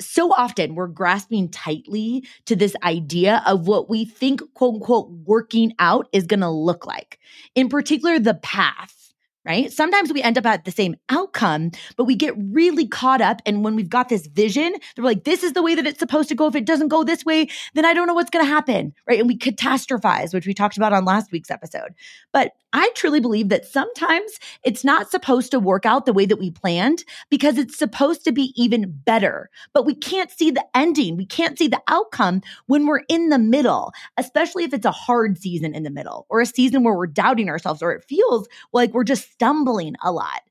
So 0.01 0.33
often 0.33 0.75
we're 0.75 0.87
grasping 0.87 1.49
tightly 1.49 2.25
to 2.45 2.55
this 2.55 2.75
idea 2.83 3.43
of 3.45 3.67
what 3.67 3.89
we 3.89 4.05
think, 4.05 4.41
quote 4.53 4.75
unquote, 4.75 5.09
working 5.25 5.73
out 5.79 6.07
is 6.11 6.25
going 6.25 6.41
to 6.41 6.49
look 6.49 6.85
like. 6.85 7.19
In 7.55 7.69
particular, 7.69 8.19
the 8.19 8.33
path 8.33 9.02
right? 9.45 9.71
Sometimes 9.71 10.13
we 10.13 10.21
end 10.21 10.37
up 10.37 10.45
at 10.45 10.65
the 10.65 10.71
same 10.71 10.95
outcome, 11.09 11.71
but 11.97 12.05
we 12.05 12.15
get 12.15 12.33
really 12.37 12.87
caught 12.87 13.21
up. 13.21 13.41
And 13.45 13.63
when 13.63 13.75
we've 13.75 13.89
got 13.89 14.09
this 14.09 14.27
vision, 14.27 14.73
they're 14.95 15.05
like, 15.05 15.23
this 15.23 15.43
is 15.43 15.53
the 15.53 15.61
way 15.61 15.75
that 15.75 15.85
it's 15.85 15.99
supposed 15.99 16.29
to 16.29 16.35
go. 16.35 16.47
If 16.47 16.55
it 16.55 16.65
doesn't 16.65 16.87
go 16.87 17.03
this 17.03 17.25
way, 17.25 17.47
then 17.73 17.85
I 17.85 17.93
don't 17.93 18.07
know 18.07 18.13
what's 18.13 18.29
going 18.29 18.45
to 18.45 18.49
happen, 18.49 18.93
right? 19.07 19.19
And 19.19 19.27
we 19.27 19.37
catastrophize, 19.37 20.33
which 20.33 20.47
we 20.47 20.53
talked 20.53 20.77
about 20.77 20.93
on 20.93 21.05
last 21.05 21.31
week's 21.31 21.51
episode. 21.51 21.93
But 22.31 22.53
I 22.73 22.89
truly 22.95 23.19
believe 23.19 23.49
that 23.49 23.65
sometimes 23.65 24.39
it's 24.63 24.83
not 24.83 25.11
supposed 25.11 25.51
to 25.51 25.59
work 25.59 25.85
out 25.85 26.05
the 26.05 26.13
way 26.13 26.25
that 26.25 26.39
we 26.39 26.49
planned 26.49 27.03
because 27.29 27.57
it's 27.59 27.77
supposed 27.77 28.23
to 28.25 28.31
be 28.31 28.51
even 28.55 28.91
better. 29.05 29.49
But 29.73 29.85
we 29.85 29.93
can't 29.93 30.31
see 30.31 30.49
the 30.49 30.65
ending. 30.75 31.15
We 31.15 31.27
can't 31.27 31.57
see 31.57 31.67
the 31.67 31.81
outcome 31.87 32.41
when 32.65 32.87
we're 32.87 33.03
in 33.07 33.29
the 33.29 33.37
middle, 33.37 33.93
especially 34.17 34.63
if 34.63 34.73
it's 34.73 34.85
a 34.85 34.91
hard 34.91 35.37
season 35.37 35.75
in 35.75 35.83
the 35.83 35.91
middle 35.91 36.25
or 36.29 36.41
a 36.41 36.45
season 36.47 36.83
where 36.83 36.95
we're 36.95 37.07
doubting 37.07 37.47
ourselves 37.47 37.83
or 37.83 37.91
it 37.91 38.05
feels 38.09 38.47
like 38.73 38.93
we're 38.93 39.03
just 39.03 39.31
stumbling 39.31 39.95
a 40.03 40.11
lot. 40.11 40.41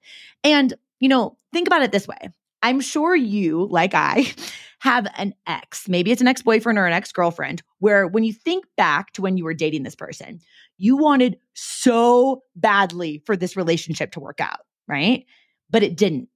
And, 0.44 0.74
you 1.00 1.08
know, 1.08 1.36
think 1.52 1.66
about 1.66 1.82
it 1.82 1.90
this 1.90 2.06
way. 2.06 2.30
I'm 2.62 2.80
sure 2.80 3.14
you, 3.14 3.66
like 3.70 3.94
I, 3.94 4.32
have 4.80 5.06
an 5.16 5.32
ex, 5.46 5.88
maybe 5.88 6.10
it's 6.10 6.20
an 6.20 6.26
ex 6.28 6.42
boyfriend 6.42 6.78
or 6.78 6.86
an 6.86 6.92
ex 6.92 7.12
girlfriend, 7.12 7.62
where 7.78 8.06
when 8.06 8.24
you 8.24 8.32
think 8.32 8.64
back 8.76 9.12
to 9.12 9.22
when 9.22 9.36
you 9.36 9.44
were 9.44 9.54
dating 9.54 9.84
this 9.84 9.94
person, 9.94 10.40
you 10.78 10.96
wanted 10.96 11.38
so 11.54 12.42
badly 12.56 13.22
for 13.24 13.36
this 13.36 13.56
relationship 13.56 14.10
to 14.12 14.20
work 14.20 14.40
out, 14.40 14.60
right? 14.88 15.24
But 15.70 15.82
it 15.82 15.96
didn't. 15.96 16.28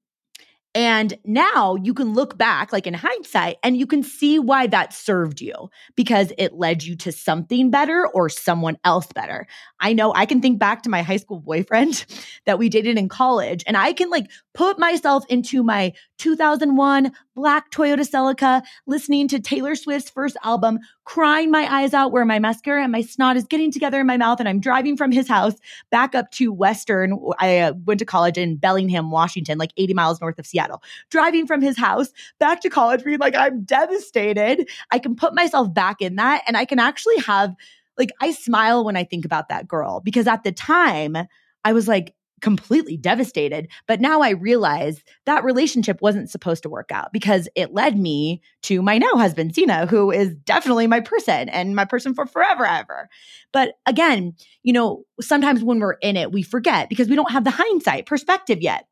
And 0.76 1.17
now 1.25 1.76
you 1.76 1.94
can 1.94 2.12
look 2.12 2.37
back, 2.37 2.70
like 2.70 2.87
in 2.87 2.93
hindsight, 2.93 3.56
and 3.62 3.78
you 3.78 3.87
can 3.87 4.02
see 4.02 4.38
why 4.38 4.67
that 4.67 4.93
served 4.93 5.40
you 5.40 5.70
because 5.94 6.34
it 6.37 6.52
led 6.52 6.82
you 6.82 6.94
to 6.96 7.12
something 7.12 7.70
better 7.70 8.06
or 8.06 8.28
someone 8.28 8.76
else 8.84 9.06
better. 9.06 9.46
I 9.81 9.94
know 9.94 10.12
I 10.14 10.26
can 10.26 10.43
think 10.43 10.58
back 10.58 10.82
to 10.82 10.90
my 10.90 11.00
high 11.00 11.17
school 11.17 11.40
boyfriend 11.40 12.05
that 12.44 12.58
we 12.58 12.69
dated 12.69 12.99
in 12.99 13.08
college, 13.08 13.64
and 13.67 13.75
I 13.75 13.94
can 13.94 14.11
like 14.11 14.31
put 14.52 14.78
myself 14.78 15.25
into 15.31 15.62
my 15.62 15.94
2001 16.19 17.11
black 17.34 17.70
Toyota 17.70 18.06
Celica, 18.06 18.62
listening 18.87 19.29
to 19.29 19.40
Taylor 19.40 19.76
Swift's 19.76 20.11
first 20.11 20.37
album, 20.44 20.81
crying 21.06 21.53
my 21.53 21.73
eyes 21.73 21.94
out 21.94 22.11
where 22.11 22.25
my 22.25 22.38
mascara 22.38 22.82
and 22.82 22.93
my 22.93 23.00
snot 23.00 23.37
is 23.37 23.44
getting 23.44 23.70
together 23.70 24.00
in 24.00 24.06
my 24.06 24.17
mouth. 24.17 24.41
And 24.41 24.49
I'm 24.49 24.61
driving 24.61 24.97
from 24.97 25.12
his 25.12 25.29
house 25.29 25.55
back 25.91 26.14
up 26.14 26.31
to 26.32 26.53
Western. 26.53 27.19
I 27.38 27.58
uh, 27.61 27.73
went 27.85 28.00
to 28.00 28.05
college 28.05 28.37
in 28.37 28.56
Bellingham, 28.56 29.11
Washington, 29.11 29.56
like 29.56 29.73
80 29.76 29.94
miles 29.94 30.20
north 30.20 30.39
of 30.39 30.46
Seattle. 30.46 30.82
Driving 31.10 31.46
from 31.46 31.63
his 31.63 31.79
house 31.79 32.10
back 32.41 32.60
to 32.60 32.69
college, 32.69 33.05
being 33.05 33.19
like, 33.19 33.36
I'm 33.36 33.63
devastated. 33.63 34.69
I 34.91 34.98
can 34.98 35.15
put 35.15 35.34
myself 35.34 35.72
back 35.72 36.03
in 36.03 36.17
that 36.17 36.43
and 36.46 36.56
I 36.56 36.65
can 36.65 36.81
actually 36.81 37.19
have, 37.19 37.55
like, 37.96 38.10
I 38.20 38.32
smile 38.32 38.84
when 38.84 38.96
I 38.96 39.05
think 39.05 39.25
about 39.25 39.48
that 39.48 39.69
girl 39.69 40.01
because 40.01 40.27
at 40.27 40.43
the 40.43 40.53
time, 40.53 41.17
I 41.65 41.72
was 41.72 41.86
like, 41.86 42.15
completely 42.46 42.96
devastated. 42.96 43.67
But 43.88 44.00
now 44.00 44.20
I 44.20 44.31
realize 44.31 45.03
that 45.24 45.43
relationship 45.43 46.00
wasn't 46.00 46.31
supposed 46.31 46.62
to 46.62 46.69
work 46.69 46.93
out 46.93 47.12
because 47.12 47.48
it 47.56 47.74
led 47.74 47.98
me 47.98 48.41
to 48.62 48.82
my 48.82 48.98
now 48.98 49.15
husband, 49.17 49.53
Sina, 49.53 49.86
who 49.86 50.12
is 50.12 50.32
definitely 50.44 50.86
my 50.86 51.00
person 51.00 51.48
and 51.48 51.74
my 51.74 51.84
person 51.84 52.15
for 52.15 52.24
forever, 52.24 52.65
ever. 52.65 53.08
But 53.53 53.72
again, 53.84 54.36
you 54.62 54.72
know, 54.72 55.03
sometimes 55.20 55.65
when 55.65 55.81
we're 55.81 55.94
in 55.94 56.17
it, 56.17 56.31
we 56.31 56.44
forget 56.44 56.88
because 56.88 57.08
we 57.08 57.17
don't 57.17 57.32
have 57.32 57.43
the 57.43 57.50
hindsight 57.50 58.06
perspective 58.06 58.62
yet. 58.62 58.86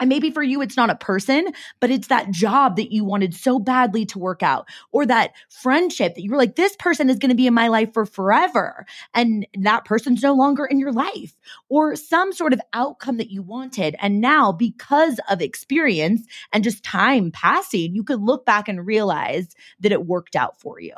And 0.00 0.08
maybe 0.08 0.30
for 0.30 0.42
you, 0.42 0.62
it's 0.62 0.76
not 0.76 0.90
a 0.90 0.96
person, 0.96 1.46
but 1.78 1.90
it's 1.90 2.08
that 2.08 2.30
job 2.30 2.76
that 2.76 2.90
you 2.90 3.04
wanted 3.04 3.34
so 3.34 3.58
badly 3.58 4.06
to 4.06 4.18
work 4.18 4.42
out, 4.42 4.68
or 4.90 5.06
that 5.06 5.32
friendship 5.48 6.14
that 6.14 6.22
you 6.22 6.30
were 6.30 6.36
like, 6.36 6.56
this 6.56 6.74
person 6.76 7.10
is 7.10 7.18
going 7.18 7.30
to 7.30 7.36
be 7.36 7.46
in 7.46 7.54
my 7.54 7.68
life 7.68 7.92
for 7.92 8.06
forever. 8.06 8.86
And 9.14 9.46
that 9.60 9.84
person's 9.84 10.22
no 10.22 10.34
longer 10.34 10.64
in 10.64 10.78
your 10.78 10.92
life, 10.92 11.36
or 11.68 11.94
some 11.94 12.32
sort 12.32 12.52
of 12.52 12.60
outcome 12.72 13.18
that 13.18 13.30
you 13.30 13.42
wanted. 13.42 13.94
And 14.00 14.20
now, 14.20 14.50
because 14.50 15.20
of 15.28 15.40
experience 15.40 16.26
and 16.52 16.64
just 16.64 16.82
time 16.82 17.30
passing, 17.30 17.94
you 17.94 18.02
could 18.02 18.20
look 18.20 18.46
back 18.46 18.68
and 18.68 18.86
realize 18.86 19.54
that 19.80 19.92
it 19.92 20.06
worked 20.06 20.34
out 20.34 20.58
for 20.58 20.80
you. 20.80 20.94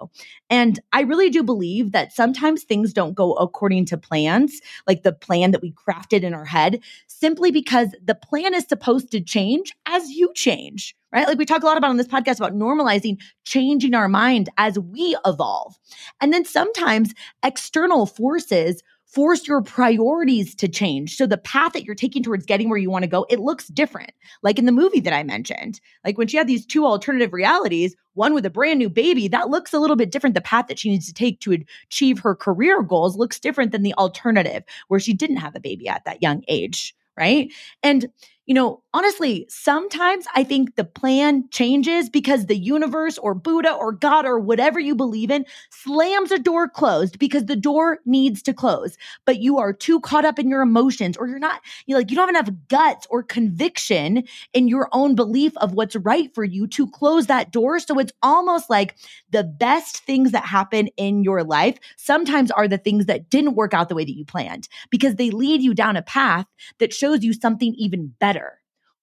And 0.53 0.79
I 0.93 1.01
really 1.01 1.31
do 1.31 1.43
believe 1.43 1.93
that 1.93 2.13
sometimes 2.13 2.63
things 2.63 2.93
don't 2.93 3.15
go 3.15 3.33
according 3.33 3.87
to 3.87 3.97
plans, 3.97 4.61
like 4.87 5.03
the 5.03 5.11
plan 5.11 5.51
that 5.53 5.63
we 5.63 5.73
crafted 5.73 6.25
in 6.25 6.35
our 6.35 6.45
head, 6.45 6.81
simply 7.07 7.51
because 7.51 7.89
the 8.05 8.15
plan 8.15 8.53
is 8.53 8.67
supposed 8.69 9.11
to 9.13 9.21
change 9.23 9.73
as 9.87 10.11
you 10.11 10.31
change, 10.35 10.95
right? 11.11 11.27
Like 11.27 11.39
we 11.39 11.47
talk 11.47 11.63
a 11.63 11.67
lot 11.67 11.79
about 11.79 11.89
on 11.89 11.97
this 11.97 12.07
podcast 12.07 12.37
about 12.37 12.53
normalizing 12.53 13.17
changing 13.45 13.95
our 13.95 14.09
mind 14.09 14.51
as 14.59 14.79
we 14.79 15.17
evolve. 15.25 15.75
And 16.21 16.35
then 16.35 16.45
sometimes 16.45 17.15
external 17.43 18.05
forces 18.05 18.83
force 19.13 19.47
your 19.47 19.63
priorities 19.63 20.55
to 20.55 20.69
change. 20.69 21.17
So 21.17 21.27
the 21.27 21.37
path 21.37 21.75
that 21.75 21.85
you're 21.85 21.95
taking 21.95 22.23
towards 22.23 22.47
getting 22.47 22.69
where 22.69 22.79
you 22.79 22.91
want 22.91 23.03
to 23.03 23.11
go, 23.11 23.27
it 23.29 23.41
looks 23.41 23.69
different. 23.69 24.13
Like 24.43 24.59
in 24.59 24.65
the 24.65 24.73
movie 24.73 25.01
that 25.01 25.13
I 25.13 25.23
mentioned, 25.23 25.81
like 26.05 26.17
when 26.17 26.29
she 26.29 26.39
had 26.39 26.47
these 26.47 26.65
two 26.65 26.87
alternative 26.87 27.33
realities, 27.33 27.95
one 28.15 28.33
with 28.35 28.47
a 28.47 28.51
brand 28.51 28.79
new 28.79 28.89
baby, 28.89 29.29
that 29.29 29.51
looks 29.51 29.73
a 29.73 29.79
little 29.79 29.97
bit 29.97 30.11
different. 30.11 30.35
The 30.35 30.41
path 30.41 30.67
that 30.69 30.79
she 30.79 30.91
needs 30.91 31.07
to 31.07 31.15
take 31.15 31.41
to 31.41 31.63
achieve 31.89 32.21
her 32.21 32.35
career 32.35 32.83
goals 32.83 33.17
looks 33.17 33.39
different 33.39 33.73
than 33.73 33.83
the 33.83 33.95
alternative 33.95 34.63
where 34.89 35.01
she 35.01 35.13
didn't 35.13 35.37
have 35.37 35.55
a 35.55 35.61
baby 35.61 35.89
at 35.89 36.05
that 36.05 36.23
young 36.23 36.43
age. 36.49 36.95
Right. 37.15 37.53
And 37.83 38.09
you 38.47 38.55
know, 38.55 38.83
honestly, 38.93 39.47
sometimes 39.49 40.27
I 40.35 40.43
think 40.43 40.75
the 40.75 40.85
plan 40.85 41.49
changes 41.53 42.11
because 42.11 42.47
the 42.47 42.57
universe 42.57 43.17
or 43.19 43.35
Buddha 43.35 43.73
or 43.73 43.93
God 43.93 44.27
or 44.27 44.41
whatever 44.41 44.81
you 44.81 44.97
believe 44.97 45.31
in 45.31 45.47
slams 45.71 46.33
a 46.33 46.41
door 46.41 46.69
closed 46.69 47.21
because 47.21 47.45
the 47.45 47.55
door 47.55 48.01
needs 48.05 48.43
to 48.43 48.53
close. 48.53 48.97
But 49.27 49.39
you 49.39 49.59
are 49.59 49.73
too 49.73 50.01
caught 50.01 50.25
up 50.25 50.41
in 50.41 50.49
your 50.49 50.61
emotions 50.61 51.17
or 51.17 51.29
you're 51.29 51.39
not, 51.39 51.61
you 51.87 51.95
like, 51.95 52.11
you 52.11 52.17
don't 52.17 52.35
have 52.35 52.49
enough 52.49 52.55
guts 52.69 53.07
or 53.11 53.23
conviction 53.23 54.25
in 54.53 54.67
your 54.67 54.89
own 54.91 55.15
belief 55.15 55.57
of 55.59 55.75
what's 55.75 55.95
right 55.95 56.35
for 56.35 56.43
you 56.43 56.67
to 56.67 56.91
close 56.91 57.27
that 57.29 57.53
door. 57.53 57.79
So 57.79 57.97
it's 58.01 58.13
almost 58.25 58.69
like 58.69 58.97
the 59.31 59.45
best 59.45 59.99
things 59.99 60.33
that 60.33 60.45
happen 60.45 60.89
in 60.97 61.23
your 61.23 61.45
life 61.45 61.79
sometimes 61.97 62.51
are 62.51 62.67
the 62.67 62.79
things 62.79 63.07
that 63.07 63.31
didn't 63.31 63.55
work 63.55 63.73
out 63.73 63.89
the 63.89 63.95
way 63.95 64.05
that 64.05 64.17
you 64.17 64.25
planned 64.25 64.69
because 64.91 65.15
they 65.15 65.31
lead 65.31 65.63
you 65.63 65.75
down 65.75 65.97
a 65.97 66.03
path 66.03 66.47
that 66.81 66.93
shows 66.93 67.23
you 67.23 67.33
something 67.33 67.73
even 67.79 68.09
better 68.19 68.32
better. 68.32 68.32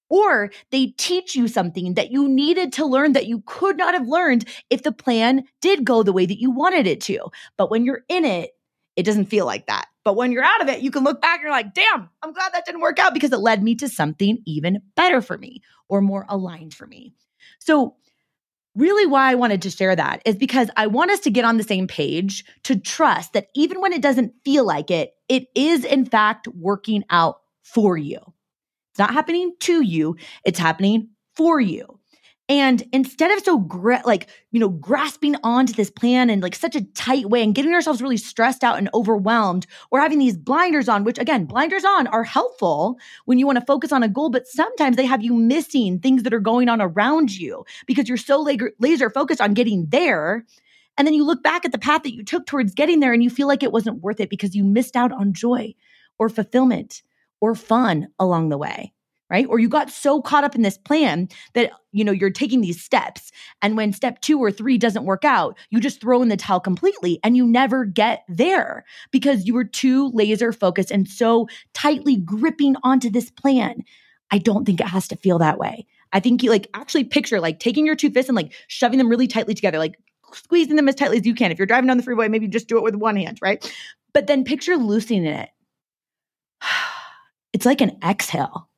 Or 0.09 0.49
they 0.71 0.87
teach 0.97 1.35
you 1.35 1.47
something 1.47 1.93
that 1.93 2.11
you 2.11 2.27
needed 2.27 2.73
to 2.73 2.85
learn 2.85 3.13
that 3.13 3.27
you 3.27 3.43
could 3.45 3.77
not 3.77 3.93
have 3.93 4.07
learned 4.07 4.45
if 4.69 4.83
the 4.83 4.91
plan 4.91 5.43
did 5.61 5.85
go 5.85 6.03
the 6.03 6.13
way 6.13 6.25
that 6.25 6.39
you 6.39 6.51
wanted 6.51 6.87
it 6.87 7.01
to. 7.01 7.29
But 7.57 7.69
when 7.69 7.85
you're 7.85 8.01
in 8.09 8.25
it, 8.25 8.51
it 8.95 9.03
doesn't 9.03 9.25
feel 9.25 9.45
like 9.45 9.67
that. 9.67 9.87
But 10.03 10.15
when 10.15 10.31
you're 10.31 10.43
out 10.43 10.61
of 10.61 10.67
it, 10.67 10.81
you 10.81 10.91
can 10.91 11.03
look 11.03 11.21
back 11.21 11.35
and 11.35 11.43
you're 11.43 11.51
like, 11.51 11.73
damn, 11.73 12.09
I'm 12.21 12.33
glad 12.33 12.51
that 12.53 12.65
didn't 12.65 12.81
work 12.81 12.99
out 12.99 13.13
because 13.13 13.31
it 13.31 13.37
led 13.37 13.63
me 13.63 13.75
to 13.75 13.87
something 13.87 14.39
even 14.45 14.81
better 14.95 15.21
for 15.21 15.37
me 15.37 15.61
or 15.87 16.01
more 16.01 16.25
aligned 16.27 16.73
for 16.73 16.87
me. 16.87 17.13
So, 17.59 17.95
really, 18.75 19.05
why 19.05 19.31
I 19.31 19.35
wanted 19.35 19.61
to 19.61 19.69
share 19.69 19.95
that 19.95 20.21
is 20.25 20.35
because 20.35 20.69
I 20.75 20.87
want 20.87 21.11
us 21.11 21.19
to 21.21 21.31
get 21.31 21.45
on 21.45 21.57
the 21.57 21.63
same 21.63 21.87
page 21.87 22.43
to 22.63 22.77
trust 22.77 23.33
that 23.33 23.47
even 23.55 23.79
when 23.81 23.93
it 23.93 24.01
doesn't 24.01 24.33
feel 24.43 24.65
like 24.65 24.89
it, 24.89 25.13
it 25.27 25.47
is 25.55 25.85
in 25.85 26.05
fact 26.05 26.47
working 26.47 27.03
out 27.09 27.41
for 27.61 27.97
you. 27.97 28.19
It's 28.99 29.07
not 29.07 29.13
happening 29.13 29.53
to 29.61 29.81
you, 29.81 30.17
it's 30.43 30.59
happening 30.59 31.07
for 31.33 31.61
you. 31.61 32.01
And 32.49 32.83
instead 32.91 33.31
of 33.31 33.41
so 33.41 33.59
gra- 33.59 34.01
like, 34.03 34.27
you 34.51 34.59
know, 34.59 34.67
grasping 34.67 35.37
onto 35.41 35.71
this 35.71 35.89
plan 35.89 36.29
in 36.29 36.41
like 36.41 36.53
such 36.53 36.75
a 36.75 36.83
tight 36.95 37.29
way 37.29 37.41
and 37.41 37.55
getting 37.55 37.73
ourselves 37.73 38.01
really 38.01 38.17
stressed 38.17 38.61
out 38.61 38.77
and 38.77 38.89
overwhelmed 38.93 39.67
or 39.89 40.01
having 40.01 40.19
these 40.19 40.35
blinders 40.35 40.89
on, 40.89 41.05
which 41.05 41.17
again, 41.17 41.45
blinders 41.45 41.85
on 41.85 42.07
are 42.07 42.25
helpful 42.25 42.97
when 43.23 43.39
you 43.39 43.45
want 43.45 43.57
to 43.57 43.65
focus 43.65 43.93
on 43.93 44.03
a 44.03 44.09
goal, 44.09 44.29
but 44.29 44.47
sometimes 44.47 44.97
they 44.97 45.05
have 45.05 45.23
you 45.23 45.33
missing 45.33 45.99
things 45.99 46.23
that 46.23 46.33
are 46.33 46.41
going 46.41 46.67
on 46.67 46.81
around 46.81 47.31
you 47.31 47.63
because 47.87 48.09
you're 48.09 48.17
so 48.17 48.45
laser 48.79 49.09
focused 49.09 49.39
on 49.39 49.53
getting 49.53 49.85
there. 49.91 50.43
And 50.97 51.07
then 51.07 51.13
you 51.13 51.23
look 51.23 51.41
back 51.41 51.63
at 51.63 51.71
the 51.71 51.77
path 51.77 52.03
that 52.03 52.13
you 52.13 52.25
took 52.25 52.45
towards 52.45 52.73
getting 52.73 52.99
there 52.99 53.13
and 53.13 53.23
you 53.23 53.29
feel 53.29 53.47
like 53.47 53.63
it 53.63 53.71
wasn't 53.71 54.01
worth 54.01 54.19
it 54.19 54.29
because 54.29 54.57
you 54.57 54.65
missed 54.65 54.97
out 54.97 55.13
on 55.13 55.31
joy 55.31 55.73
or 56.17 56.27
fulfillment 56.27 57.01
or 57.41 57.55
fun 57.55 58.07
along 58.19 58.49
the 58.49 58.57
way 58.57 58.93
right? 59.29 59.45
Or 59.47 59.59
you 59.59 59.69
got 59.69 59.89
so 59.89 60.21
caught 60.21 60.43
up 60.43 60.55
in 60.55 60.63
this 60.63 60.77
plan 60.77 61.29
that 61.53 61.71
you 61.91 62.03
know 62.03 62.11
you're 62.11 62.29
taking 62.29 62.61
these 62.61 62.81
steps 62.81 63.31
and 63.61 63.77
when 63.77 63.93
step 63.93 64.21
2 64.21 64.39
or 64.39 64.51
3 64.51 64.77
doesn't 64.77 65.05
work 65.05 65.25
out 65.25 65.57
you 65.69 65.79
just 65.79 66.01
throw 66.01 66.21
in 66.21 66.29
the 66.29 66.37
towel 66.37 66.59
completely 66.59 67.19
and 67.23 67.37
you 67.37 67.45
never 67.45 67.85
get 67.85 68.23
there 68.27 68.83
because 69.11 69.45
you 69.45 69.53
were 69.53 69.63
too 69.63 70.09
laser 70.13 70.51
focused 70.51 70.91
and 70.91 71.07
so 71.07 71.47
tightly 71.73 72.17
gripping 72.17 72.75
onto 72.83 73.09
this 73.09 73.29
plan. 73.29 73.83
I 74.31 74.37
don't 74.37 74.65
think 74.65 74.79
it 74.79 74.87
has 74.87 75.07
to 75.09 75.15
feel 75.15 75.39
that 75.39 75.57
way. 75.57 75.87
I 76.11 76.19
think 76.19 76.43
you 76.43 76.49
like 76.49 76.67
actually 76.73 77.03
picture 77.03 77.39
like 77.39 77.59
taking 77.59 77.85
your 77.85 77.95
two 77.95 78.09
fists 78.09 78.29
and 78.29 78.35
like 78.35 78.53
shoving 78.67 78.97
them 78.97 79.09
really 79.09 79.27
tightly 79.27 79.53
together 79.53 79.77
like 79.77 79.99
squeezing 80.33 80.75
them 80.75 80.87
as 80.87 80.95
tightly 80.95 81.17
as 81.17 81.25
you 81.25 81.33
can. 81.33 81.51
If 81.51 81.57
you're 81.57 81.65
driving 81.65 81.87
down 81.87 81.97
the 81.97 82.03
freeway 82.03 82.27
maybe 82.27 82.47
just 82.47 82.67
do 82.67 82.77
it 82.77 82.83
with 82.83 82.95
one 82.95 83.15
hand 83.15 83.39
right? 83.41 83.71
But 84.13 84.27
then 84.27 84.43
picture 84.43 84.75
loosening 84.75 85.25
it 85.25 85.49
it's 87.53 87.65
like 87.65 87.81
an 87.81 87.97
exhale. 88.03 88.69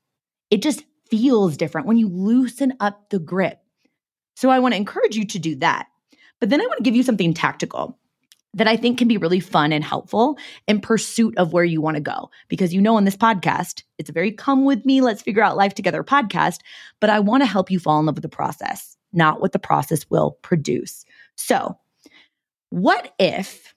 It 0.50 0.62
just 0.62 0.84
feels 1.10 1.58
different 1.58 1.88
when 1.88 1.98
you 1.98 2.08
loosen 2.08 2.74
up 2.80 3.10
the 3.10 3.20
grip. 3.20 3.60
So 4.36 4.50
I 4.50 4.60
want 4.60 4.74
to 4.74 4.78
encourage 4.78 5.16
you 5.16 5.26
to 5.26 5.40
do 5.40 5.56
that. 5.58 5.88
But 6.40 6.50
then 6.50 6.62
I 6.62 6.66
want 6.66 6.78
to 6.78 6.84
give 6.84 6.96
you 6.96 7.04
something 7.04 7.34
tactical 7.34 8.00
that 8.54 8.68
I 8.68 8.76
think 8.76 8.98
can 8.98 9.08
be 9.08 9.18
really 9.18 9.40
fun 9.40 9.72
and 9.72 9.84
helpful 9.84 10.38
in 10.68 10.82
pursuit 10.82 11.38
of 11.38 11.54
where 11.54 11.64
you 11.64 11.80
want 11.82 11.96
to 11.96 12.02
go. 12.02 12.30
Because 12.50 12.74
you 12.74 12.82
know, 12.82 12.96
on 12.96 13.06
this 13.06 13.16
podcast, 13.16 13.84
it's 13.98 14.10
a 14.10 14.14
very 14.14 14.32
come 14.32 14.66
with 14.66 14.86
me, 14.86 15.02
let's 15.02 15.22
figure 15.22 15.44
out 15.44 15.58
life 15.58 15.74
together 15.74 16.04
podcast. 16.04 16.58
But 17.00 17.10
I 17.10 17.20
want 17.20 17.44
to 17.44 17.48
help 17.48 17.72
you 17.72 17.80
fall 17.80 18.00
in 18.00 18.06
love 18.06 18.16
with 18.16 18.24
the 18.24 18.30
process, 18.30 18.98
not 19.14 19.40
what 19.40 19.54
the 19.54 19.60
process 19.60 20.10
will 20.10 20.32
produce. 20.42 21.06
So, 21.36 21.78
what 22.70 23.14
if 23.20 23.74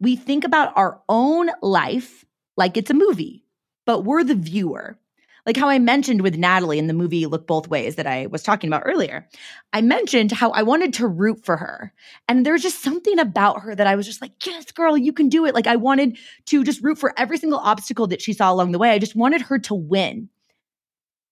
we 0.00 0.16
think 0.16 0.44
about 0.44 0.72
our 0.76 1.00
own 1.08 1.50
life 1.60 2.24
like 2.56 2.76
it's 2.76 2.90
a 2.90 2.94
movie? 2.94 3.44
But 3.88 4.04
we're 4.04 4.22
the 4.22 4.34
viewer. 4.34 4.98
Like 5.46 5.56
how 5.56 5.70
I 5.70 5.78
mentioned 5.78 6.20
with 6.20 6.36
Natalie 6.36 6.78
in 6.78 6.88
the 6.88 6.92
movie 6.92 7.24
Look 7.24 7.46
Both 7.46 7.68
Ways 7.68 7.96
that 7.96 8.06
I 8.06 8.26
was 8.26 8.42
talking 8.42 8.68
about 8.68 8.82
earlier. 8.84 9.26
I 9.72 9.80
mentioned 9.80 10.30
how 10.30 10.50
I 10.50 10.62
wanted 10.62 10.92
to 10.94 11.06
root 11.06 11.42
for 11.42 11.56
her. 11.56 11.94
And 12.28 12.44
there's 12.44 12.60
just 12.60 12.82
something 12.82 13.18
about 13.18 13.62
her 13.62 13.74
that 13.74 13.86
I 13.86 13.96
was 13.96 14.04
just 14.04 14.20
like, 14.20 14.32
yes, 14.44 14.70
girl, 14.72 14.98
you 14.98 15.10
can 15.10 15.30
do 15.30 15.46
it. 15.46 15.54
Like 15.54 15.66
I 15.66 15.76
wanted 15.76 16.18
to 16.48 16.64
just 16.64 16.82
root 16.82 16.98
for 16.98 17.14
every 17.16 17.38
single 17.38 17.60
obstacle 17.60 18.06
that 18.08 18.20
she 18.20 18.34
saw 18.34 18.52
along 18.52 18.72
the 18.72 18.78
way. 18.78 18.90
I 18.90 18.98
just 18.98 19.16
wanted 19.16 19.40
her 19.40 19.58
to 19.60 19.74
win. 19.74 20.28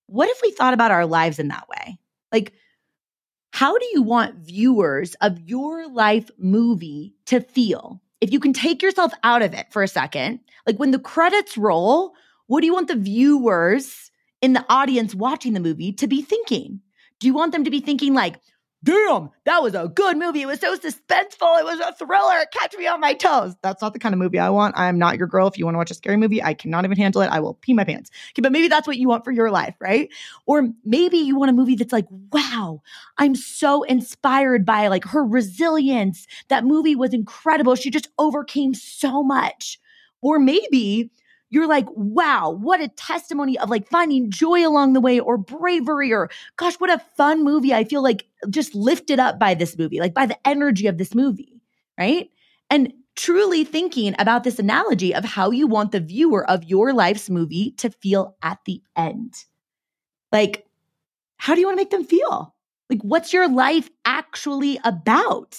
What 0.07 0.31
if 0.31 0.41
we 0.41 0.51
thought 0.51 0.73
about 0.73 0.93
our 0.93 1.05
lives 1.05 1.39
in 1.39 1.49
that 1.49 1.69
way? 1.69 1.99
Like, 2.33 2.55
how 3.53 3.77
do 3.77 3.87
you 3.93 4.01
want 4.01 4.37
viewers 4.37 5.13
of 5.21 5.43
your 5.43 5.89
life 5.89 6.31
movie 6.39 7.17
to 7.27 7.41
feel? 7.41 8.01
If 8.23 8.33
you 8.33 8.41
can 8.41 8.55
take 8.55 8.81
yourself 8.81 9.13
out 9.23 9.43
of 9.43 9.53
it 9.53 9.67
for 9.71 9.83
a 9.83 9.89
second, 9.89 10.41
like 10.67 10.79
when 10.79 10.91
the 10.91 10.99
credits 10.99 11.59
roll, 11.59 12.15
what 12.47 12.61
do 12.61 12.67
you 12.67 12.75
want 12.75 12.89
the 12.89 12.97
viewers 12.97 14.11
in 14.41 14.53
the 14.53 14.65
audience 14.69 15.15
watching 15.15 15.53
the 15.53 15.61
movie 15.61 15.93
to 15.95 16.07
be 16.07 16.23
thinking? 16.23 16.81
Do 17.21 17.27
you 17.27 17.35
want 17.35 17.53
them 17.53 17.65
to 17.65 17.71
be 17.71 17.81
thinking 17.81 18.15
like, 18.15 18.41
damn, 18.85 19.31
that 19.45 19.63
was 19.63 19.75
a 19.75 19.89
good 19.89 20.17
movie. 20.17 20.43
It 20.43 20.47
was 20.47 20.61
so 20.61 20.77
suspenseful. 20.77 21.59
It 21.59 21.65
was 21.65 21.81
a 21.81 21.93
thriller. 21.95 22.39
It 22.39 22.53
kept 22.53 22.79
me 22.79 22.87
on 22.87 23.01
my 23.01 23.15
toes. 23.15 23.57
That's 23.61 23.83
not 23.83 23.93
the 23.93 23.99
kind 23.99 24.15
of 24.15 24.21
movie 24.21 24.39
I 24.39 24.51
want. 24.51 24.79
I 24.79 24.89
am 24.89 24.99
not 24.99 25.19
your 25.19 25.27
girl. 25.27 25.49
If 25.49 25.59
you 25.59 25.65
want 25.65 25.75
to 25.75 25.79
watch 25.79 25.91
a 25.91 25.95
scary 25.95 26.17
movie, 26.17 26.43
I 26.43 26.55
cannot 26.55 26.85
even 26.85 26.97
handle 26.97 27.23
it. 27.23 27.27
I 27.27 27.41
will 27.41 27.55
pee 27.55 27.75
my 27.75 27.85
pants. 27.85 28.11
Okay, 28.31 28.43
but 28.43 28.53
maybe 28.53 28.69
that's 28.69 28.87
what 28.87 28.97
you 28.97 29.09
want 29.09 29.25
for 29.25 29.33
your 29.33 29.51
life, 29.51 29.75
right? 29.81 30.09
Or 30.47 30.69
maybe 30.85 31.17
you 31.17 31.37
want 31.37 31.51
a 31.51 31.55
movie 31.55 31.75
that's 31.75 31.93
like, 31.93 32.07
wow, 32.33 32.83
I'm 33.19 33.35
so 33.35 33.83
inspired 33.83 34.65
by 34.65 34.87
like 34.87 35.05
her 35.07 35.25
resilience. 35.25 36.27
That 36.49 36.65
movie 36.65 36.95
was 36.95 37.13
incredible. 37.13 37.75
She 37.75 37.91
just 37.91 38.09
overcame 38.19 38.75
so 38.75 39.23
much. 39.23 39.81
Or 40.23 40.39
maybe 40.39 41.11
you're 41.51 41.69
like, 41.69 41.87
wow, 41.95 42.51
what 42.51 42.81
a 42.81 42.89
testimony 42.89 43.59
of 43.59 43.71
like 43.71 43.89
finding 43.89 44.31
joy 44.31 44.67
along 44.67 44.93
the 44.93 45.01
way 45.01 45.21
or 45.21 45.37
bravery 45.39 46.13
or 46.13 46.31
gosh, 46.57 46.75
what 46.77 46.91
a 46.91 47.03
fun 47.17 47.45
movie. 47.45 47.73
I 47.73 47.85
feel 47.85 48.03
like 48.03 48.27
just 48.51 48.75
lifted 48.75 49.21
up 49.21 49.39
by 49.39 49.55
this 49.55 49.79
movie, 49.79 50.01
like 50.01 50.15
by 50.15 50.27
the 50.27 50.39
energy 50.47 50.87
of 50.87 50.99
this 50.99 51.15
movie, 51.15 51.61
right? 51.99 52.31
And 52.69 52.93
truly 53.15 53.65
thinking 53.65 54.15
about 54.19 54.45
this 54.45 54.59
analogy 54.59 55.15
of 55.15 55.25
how 55.25 55.51
you 55.51 55.67
want 55.67 55.93
the 55.93 56.01
viewer 56.01 56.49
of 56.51 56.65
your 56.65 56.93
life's 56.93 57.31
movie 57.31 57.73
to 57.79 57.91
feel 57.91 58.37
at 58.43 58.59
the 58.67 58.83
end. 58.97 59.35
Like, 60.33 60.67
how 61.37 61.55
do 61.55 61.61
you 61.61 61.67
want 61.67 61.79
to 61.79 61.81
make 61.81 61.91
them 61.91 62.05
feel? 62.05 62.55
Like, 62.91 63.01
what's 63.03 63.33
your 63.33 63.49
life 63.49 63.89
actually 64.05 64.79
about? 64.85 65.59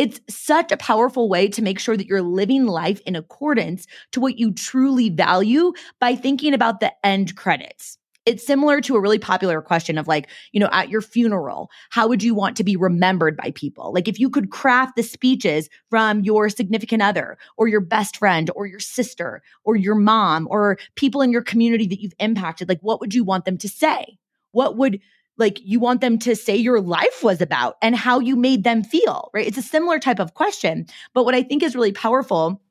It's 0.00 0.18
such 0.30 0.72
a 0.72 0.78
powerful 0.78 1.28
way 1.28 1.46
to 1.48 1.60
make 1.60 1.78
sure 1.78 1.94
that 1.94 2.06
you're 2.06 2.22
living 2.22 2.64
life 2.64 3.02
in 3.04 3.16
accordance 3.16 3.86
to 4.12 4.20
what 4.20 4.38
you 4.38 4.50
truly 4.50 5.10
value 5.10 5.74
by 6.00 6.14
thinking 6.14 6.54
about 6.54 6.80
the 6.80 6.90
end 7.04 7.36
credits. 7.36 7.98
It's 8.24 8.46
similar 8.46 8.80
to 8.80 8.96
a 8.96 9.00
really 9.00 9.18
popular 9.18 9.60
question 9.60 9.98
of 9.98 10.08
like, 10.08 10.30
you 10.52 10.60
know, 10.60 10.70
at 10.72 10.88
your 10.88 11.02
funeral, 11.02 11.68
how 11.90 12.08
would 12.08 12.22
you 12.22 12.34
want 12.34 12.56
to 12.56 12.64
be 12.64 12.76
remembered 12.76 13.36
by 13.36 13.50
people? 13.50 13.92
Like 13.92 14.08
if 14.08 14.18
you 14.18 14.30
could 14.30 14.50
craft 14.50 14.96
the 14.96 15.02
speeches 15.02 15.68
from 15.90 16.20
your 16.20 16.48
significant 16.48 17.02
other 17.02 17.36
or 17.58 17.68
your 17.68 17.82
best 17.82 18.16
friend 18.16 18.50
or 18.56 18.64
your 18.64 18.80
sister 18.80 19.42
or 19.64 19.76
your 19.76 19.96
mom 19.96 20.48
or 20.50 20.78
people 20.94 21.20
in 21.20 21.30
your 21.30 21.42
community 21.42 21.86
that 21.88 22.00
you've 22.00 22.14
impacted, 22.18 22.70
like 22.70 22.80
what 22.80 23.00
would 23.00 23.12
you 23.12 23.22
want 23.22 23.44
them 23.44 23.58
to 23.58 23.68
say? 23.68 24.16
What 24.52 24.78
would 24.78 24.98
like 25.40 25.58
you 25.64 25.80
want 25.80 26.00
them 26.00 26.18
to 26.20 26.36
say 26.36 26.54
your 26.54 26.80
life 26.80 27.22
was 27.22 27.40
about 27.40 27.76
and 27.82 27.96
how 27.96 28.20
you 28.20 28.36
made 28.36 28.62
them 28.62 28.84
feel, 28.84 29.30
right? 29.34 29.46
It's 29.46 29.58
a 29.58 29.62
similar 29.62 29.98
type 29.98 30.20
of 30.20 30.34
question. 30.34 30.86
But 31.14 31.24
what 31.24 31.34
I 31.34 31.42
think 31.42 31.62
is 31.62 31.74
really 31.74 31.92
powerful 31.92 32.62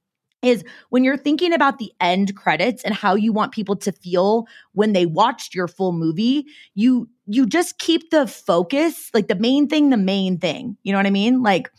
is 0.41 0.63
when 0.89 1.03
you're 1.03 1.17
thinking 1.17 1.51
about 1.51 1.79
the 1.79 1.91
end 1.99 2.35
credits 2.35 2.83
and 2.83 2.93
how 2.93 3.15
you 3.15 3.33
want 3.33 3.51
people 3.51 3.75
to 3.75 3.91
feel 3.91 4.47
when 4.71 4.93
they 4.93 5.05
watched 5.05 5.53
your 5.53 5.67
full 5.67 5.91
movie, 5.91 6.45
you 6.75 7.09
you 7.25 7.45
just 7.45 7.77
keep 7.77 8.09
the 8.09 8.25
focus, 8.25 9.09
like 9.13 9.27
the 9.27 9.35
main 9.35 9.67
thing, 9.67 9.89
the 9.89 9.97
main 9.97 10.37
thing. 10.37 10.77
You 10.83 10.93
know 10.93 10.99
what 10.99 11.07
I 11.07 11.11
mean? 11.11 11.43
Like 11.43 11.69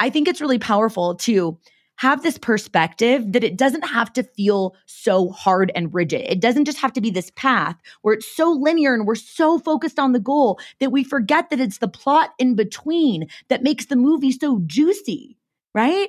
I 0.00 0.10
think 0.10 0.28
it's 0.28 0.40
really 0.40 0.58
powerful 0.58 1.14
to 1.16 1.58
have 1.96 2.22
this 2.22 2.38
perspective 2.38 3.32
that 3.32 3.44
it 3.44 3.56
doesn't 3.56 3.86
have 3.86 4.12
to 4.14 4.22
feel 4.22 4.76
so 4.86 5.30
hard 5.30 5.70
and 5.74 5.94
rigid. 5.94 6.22
It 6.28 6.40
doesn't 6.40 6.64
just 6.64 6.78
have 6.78 6.92
to 6.94 7.00
be 7.00 7.10
this 7.10 7.30
path 7.36 7.76
where 8.02 8.14
it's 8.14 8.30
so 8.30 8.50
linear 8.50 8.94
and 8.94 9.06
we're 9.06 9.14
so 9.14 9.58
focused 9.58 9.98
on 9.98 10.12
the 10.12 10.20
goal 10.20 10.58
that 10.80 10.90
we 10.90 11.04
forget 11.04 11.50
that 11.50 11.60
it's 11.60 11.78
the 11.78 11.88
plot 11.88 12.30
in 12.38 12.56
between 12.56 13.28
that 13.48 13.62
makes 13.62 13.86
the 13.86 13.96
movie 13.96 14.32
so 14.32 14.60
juicy, 14.66 15.36
right? 15.74 16.08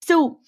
So 0.00 0.40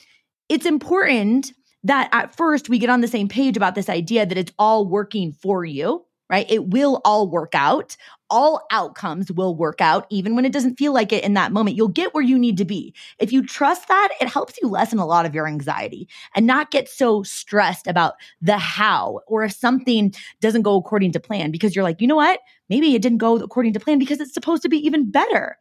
it's 0.49 0.67
important 0.67 1.53
that 1.85 2.09
at 2.13 2.37
first 2.37 2.69
we 2.69 2.79
get 2.79 2.91
on 2.91 3.01
the 3.01 3.09
same 3.09 3.29
page 3.29 3.57
about 3.57 3.75
this 3.75 3.89
idea 3.89 4.27
that 4.27 4.39
it's 4.39 4.53
all 4.59 4.87
working 4.87 5.33
for 5.33 5.65
you 5.65 6.05
right? 6.31 6.51
It 6.51 6.69
will 6.69 7.01
all 7.05 7.29
work 7.29 7.55
out. 7.55 7.97
All 8.31 8.67
outcomes 8.71 9.31
will 9.31 9.55
work 9.55 9.81
out, 9.81 10.07
even 10.11 10.35
when 10.35 10.45
it 10.47 10.53
doesn't 10.53 10.79
feel 10.79 10.95
like 10.95 11.13
it 11.13 11.25
in 11.25 11.35
that 11.35 11.53
moment. 11.53 11.77
You'll 11.77 11.89
get 11.89 12.15
where 12.15 12.25
you 12.25 12.39
need 12.39 12.57
to 12.57 12.65
be. 12.65 12.95
If 13.19 13.33
you 13.33 13.45
trust 13.45 13.89
that, 13.89 14.09
it 14.21 14.29
helps 14.29 14.55
you 14.63 14.69
lessen 14.69 14.99
a 14.99 15.07
lot 15.07 15.27
of 15.27 15.35
your 15.35 15.47
anxiety 15.47 16.09
and 16.35 16.47
not 16.47 16.71
get 16.71 16.89
so 16.89 17.23
stressed 17.23 17.87
about 17.87 18.15
the 18.41 18.57
how 18.57 19.21
or 19.27 19.45
if 19.45 19.53
something 19.53 20.15
doesn't 20.41 20.63
go 20.63 20.77
according 20.77 21.13
to 21.13 21.21
plan 21.21 21.51
because 21.51 21.77
you're 21.77 21.85
like, 21.85 22.01
you 22.01 22.07
know 22.07 22.17
what? 22.17 22.41
Maybe 22.71 22.95
it 22.95 23.03
didn't 23.03 23.19
go 23.19 23.37
according 23.37 23.75
to 23.75 23.81
plan 23.81 23.99
because 23.99 24.21
it's 24.21 24.35
supposed 24.35 24.63
to 24.63 24.69
be 24.71 24.79
even 24.79 25.11
better. 25.11 25.59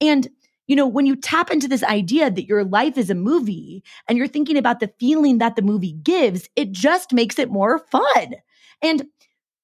And 0.00 0.28
you 0.68 0.76
know, 0.76 0.86
when 0.86 1.06
you 1.06 1.16
tap 1.16 1.50
into 1.50 1.66
this 1.66 1.82
idea 1.82 2.30
that 2.30 2.46
your 2.46 2.62
life 2.62 2.98
is 2.98 3.08
a 3.08 3.14
movie 3.14 3.82
and 4.06 4.18
you're 4.18 4.28
thinking 4.28 4.58
about 4.58 4.80
the 4.80 4.92
feeling 5.00 5.38
that 5.38 5.56
the 5.56 5.62
movie 5.62 5.94
gives, 5.94 6.48
it 6.56 6.72
just 6.72 7.12
makes 7.12 7.38
it 7.38 7.50
more 7.50 7.78
fun. 7.90 8.34
And 8.82 9.06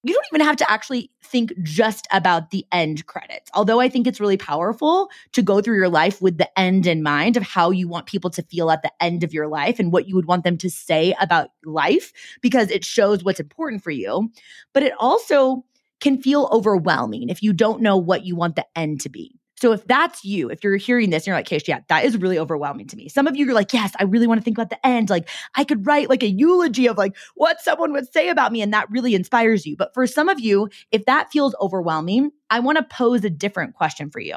you 0.05 0.13
don't 0.13 0.27
even 0.33 0.47
have 0.47 0.57
to 0.57 0.71
actually 0.71 1.11
think 1.23 1.53
just 1.63 2.07
about 2.13 2.51
the 2.51 2.67
end 2.71 3.07
credits. 3.07 3.51
Although 3.55 3.81
I 3.81 3.89
think 3.89 4.07
it's 4.07 4.21
really 4.21 4.37
powerful 4.37 5.09
to 5.33 5.43
go 5.43 5.61
through 5.61 5.77
your 5.77 5.89
life 5.89 6.21
with 6.21 6.37
the 6.37 6.59
end 6.59 6.87
in 6.87 7.03
mind 7.03 7.37
of 7.37 7.43
how 7.43 7.71
you 7.71 7.89
want 7.89 8.07
people 8.07 8.31
to 8.31 8.43
feel 8.43 8.71
at 8.71 8.83
the 8.83 8.93
end 9.01 9.25
of 9.25 9.33
your 9.33 9.49
life 9.49 9.79
and 9.79 9.91
what 9.91 10.07
you 10.07 10.15
would 10.15 10.27
want 10.27 10.45
them 10.45 10.59
to 10.59 10.71
say 10.71 11.15
about 11.21 11.51
life 11.65 12.13
because 12.43 12.71
it 12.71 12.85
shows 12.85 13.25
what's 13.25 13.41
important 13.41 13.83
for 13.83 13.91
you. 13.91 14.31
But 14.75 14.83
it 14.83 14.93
also 14.99 15.65
can 16.01 16.21
feel 16.21 16.49
overwhelming 16.53 17.31
if 17.31 17.43
you 17.43 17.55
don't 17.55 17.81
know 17.81 17.97
what 17.97 18.27
you 18.27 18.37
want 18.37 18.57
the 18.57 18.67
end 18.77 19.01
to 19.01 19.09
be. 19.09 19.41
So 19.65 19.73
if 19.73 19.87
that's 19.87 20.27
you, 20.27 20.51
if 20.51 20.63
you're 20.63 20.77
hearing 20.77 21.09
this 21.09 21.23
and 21.23 21.29
you're 21.29 21.37
like, 21.37 21.49
Keish, 21.49 21.67
yeah, 21.67 21.81
that 21.89 22.05
is 22.05 22.19
really 22.19 22.39
overwhelming 22.39 22.87
to 22.89 22.97
me. 22.97 23.09
Some 23.09 23.27
of 23.27 23.35
you 23.35 23.49
are 23.49 23.55
like, 23.55 23.73
yes, 23.73 23.95
I 23.99 24.03
really 24.03 24.27
want 24.27 24.39
to 24.39 24.45
think 24.45 24.59
about 24.59 24.69
the 24.69 24.87
end. 24.87 25.09
Like 25.09 25.27
I 25.55 25.65
could 25.65 25.87
write 25.87 26.11
like 26.11 26.23
a 26.23 26.29
eulogy 26.29 26.87
of 26.87 26.99
like 26.99 27.17
what 27.35 27.63
someone 27.63 27.91
would 27.95 28.13
say 28.13 28.29
about 28.29 28.53
me. 28.53 28.61
And 28.61 28.75
that 28.75 28.91
really 28.91 29.15
inspires 29.15 29.65
you. 29.65 29.75
But 29.75 29.95
for 29.95 30.07
some 30.07 30.29
of 30.29 30.39
you, 30.39 30.69
if 30.93 31.07
that 31.07 31.33
feels 31.33 31.55
overwhelming, 31.63 32.31
I 32.51 32.61
want 32.61 32.77
to 32.77 32.85
pose 32.85 33.25
a 33.25 33.31
different 33.31 33.73
question 33.73 34.11
for 34.11 34.21
you. 34.21 34.37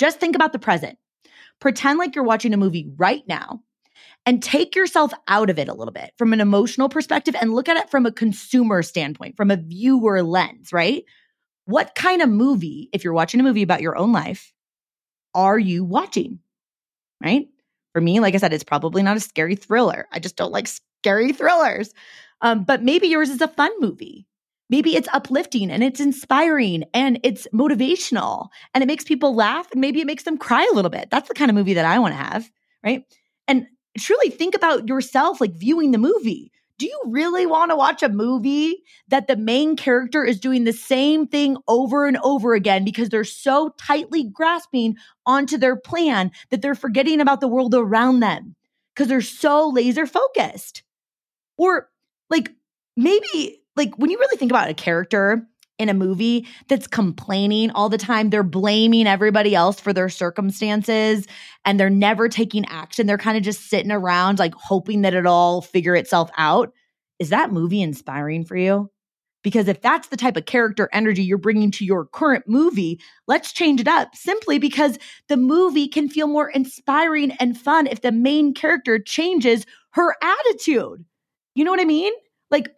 Just 0.00 0.18
think 0.18 0.34
about 0.34 0.52
the 0.52 0.58
present. 0.58 0.98
Pretend 1.60 2.00
like 2.00 2.16
you're 2.16 2.24
watching 2.24 2.52
a 2.52 2.56
movie 2.56 2.90
right 2.96 3.22
now 3.28 3.60
and 4.26 4.42
take 4.42 4.74
yourself 4.74 5.12
out 5.28 5.50
of 5.50 5.60
it 5.60 5.68
a 5.68 5.74
little 5.74 5.94
bit 5.94 6.10
from 6.18 6.32
an 6.32 6.40
emotional 6.40 6.88
perspective 6.88 7.36
and 7.40 7.54
look 7.54 7.68
at 7.68 7.76
it 7.76 7.90
from 7.90 8.06
a 8.06 8.12
consumer 8.12 8.82
standpoint, 8.82 9.36
from 9.36 9.52
a 9.52 9.56
viewer 9.56 10.20
lens, 10.24 10.72
right? 10.72 11.04
What 11.66 11.94
kind 11.94 12.22
of 12.22 12.28
movie, 12.28 12.88
if 12.92 13.04
you're 13.04 13.12
watching 13.12 13.40
a 13.40 13.44
movie 13.44 13.62
about 13.62 13.82
your 13.82 13.96
own 13.96 14.12
life, 14.12 14.52
are 15.34 15.58
you 15.58 15.84
watching? 15.84 16.40
Right? 17.22 17.48
For 17.92 18.00
me, 18.00 18.20
like 18.20 18.34
I 18.34 18.38
said, 18.38 18.52
it's 18.52 18.64
probably 18.64 19.02
not 19.02 19.16
a 19.16 19.20
scary 19.20 19.56
thriller. 19.56 20.06
I 20.12 20.18
just 20.18 20.36
don't 20.36 20.52
like 20.52 20.68
scary 20.68 21.32
thrillers. 21.32 21.92
Um, 22.40 22.64
but 22.64 22.82
maybe 22.82 23.08
yours 23.08 23.30
is 23.30 23.40
a 23.40 23.48
fun 23.48 23.72
movie. 23.80 24.26
Maybe 24.68 24.96
it's 24.96 25.08
uplifting 25.12 25.70
and 25.70 25.82
it's 25.82 26.00
inspiring 26.00 26.84
and 26.92 27.20
it's 27.22 27.46
motivational 27.54 28.48
and 28.74 28.82
it 28.82 28.86
makes 28.86 29.04
people 29.04 29.34
laugh 29.34 29.70
and 29.72 29.80
maybe 29.80 30.00
it 30.00 30.06
makes 30.06 30.24
them 30.24 30.36
cry 30.36 30.66
a 30.70 30.74
little 30.74 30.90
bit. 30.90 31.08
That's 31.10 31.28
the 31.28 31.34
kind 31.34 31.50
of 31.50 31.54
movie 31.54 31.74
that 31.74 31.84
I 31.84 31.98
want 31.98 32.12
to 32.12 32.22
have. 32.22 32.50
Right. 32.84 33.04
And 33.48 33.66
truly 33.98 34.30
think 34.30 34.54
about 34.54 34.88
yourself 34.88 35.40
like 35.40 35.52
viewing 35.52 35.92
the 35.92 35.98
movie 35.98 36.52
do 36.78 36.86
you 36.86 37.00
really 37.06 37.46
want 37.46 37.70
to 37.70 37.76
watch 37.76 38.02
a 38.02 38.08
movie 38.08 38.82
that 39.08 39.26
the 39.26 39.36
main 39.36 39.76
character 39.76 40.24
is 40.24 40.38
doing 40.38 40.64
the 40.64 40.72
same 40.72 41.26
thing 41.26 41.56
over 41.68 42.06
and 42.06 42.18
over 42.18 42.54
again 42.54 42.84
because 42.84 43.08
they're 43.08 43.24
so 43.24 43.74
tightly 43.78 44.24
grasping 44.24 44.96
onto 45.24 45.56
their 45.56 45.76
plan 45.76 46.30
that 46.50 46.60
they're 46.62 46.74
forgetting 46.74 47.20
about 47.20 47.40
the 47.40 47.48
world 47.48 47.74
around 47.74 48.20
them 48.20 48.54
because 48.94 49.08
they're 49.08 49.20
so 49.22 49.68
laser 49.68 50.06
focused? 50.06 50.82
Or 51.56 51.88
like 52.28 52.50
maybe 52.96 53.62
like 53.76 53.96
when 53.96 54.10
you 54.10 54.18
really 54.18 54.36
think 54.36 54.50
about 54.50 54.68
a 54.68 54.74
character 54.74 55.46
in 55.78 55.88
a 55.88 55.94
movie 55.94 56.46
that's 56.68 56.86
complaining 56.86 57.70
all 57.70 57.88
the 57.88 57.98
time. 57.98 58.30
They're 58.30 58.42
blaming 58.42 59.06
everybody 59.06 59.54
else 59.54 59.78
for 59.78 59.92
their 59.92 60.08
circumstances 60.08 61.26
and 61.64 61.78
they're 61.78 61.90
never 61.90 62.28
taking 62.28 62.64
action. 62.66 63.06
They're 63.06 63.18
kind 63.18 63.36
of 63.36 63.42
just 63.42 63.68
sitting 63.68 63.92
around, 63.92 64.38
like 64.38 64.54
hoping 64.54 65.02
that 65.02 65.14
it 65.14 65.26
all 65.26 65.60
figure 65.62 65.94
itself 65.94 66.30
out. 66.36 66.72
Is 67.18 67.30
that 67.30 67.52
movie 67.52 67.82
inspiring 67.82 68.44
for 68.44 68.56
you? 68.56 68.90
Because 69.42 69.68
if 69.68 69.80
that's 69.80 70.08
the 70.08 70.16
type 70.16 70.36
of 70.36 70.46
character 70.46 70.88
energy 70.92 71.22
you're 71.22 71.38
bringing 71.38 71.70
to 71.72 71.84
your 71.84 72.06
current 72.06 72.48
movie, 72.48 73.00
let's 73.28 73.52
change 73.52 73.80
it 73.80 73.86
up 73.86 74.16
simply 74.16 74.58
because 74.58 74.98
the 75.28 75.36
movie 75.36 75.86
can 75.86 76.08
feel 76.08 76.26
more 76.26 76.50
inspiring 76.50 77.30
and 77.32 77.56
fun 77.56 77.86
if 77.86 78.00
the 78.00 78.10
main 78.10 78.54
character 78.54 78.98
changes 78.98 79.64
her 79.90 80.16
attitude. 80.20 81.04
You 81.54 81.64
know 81.64 81.70
what 81.70 81.80
I 81.80 81.84
mean? 81.84 82.12
Like, 82.50 82.74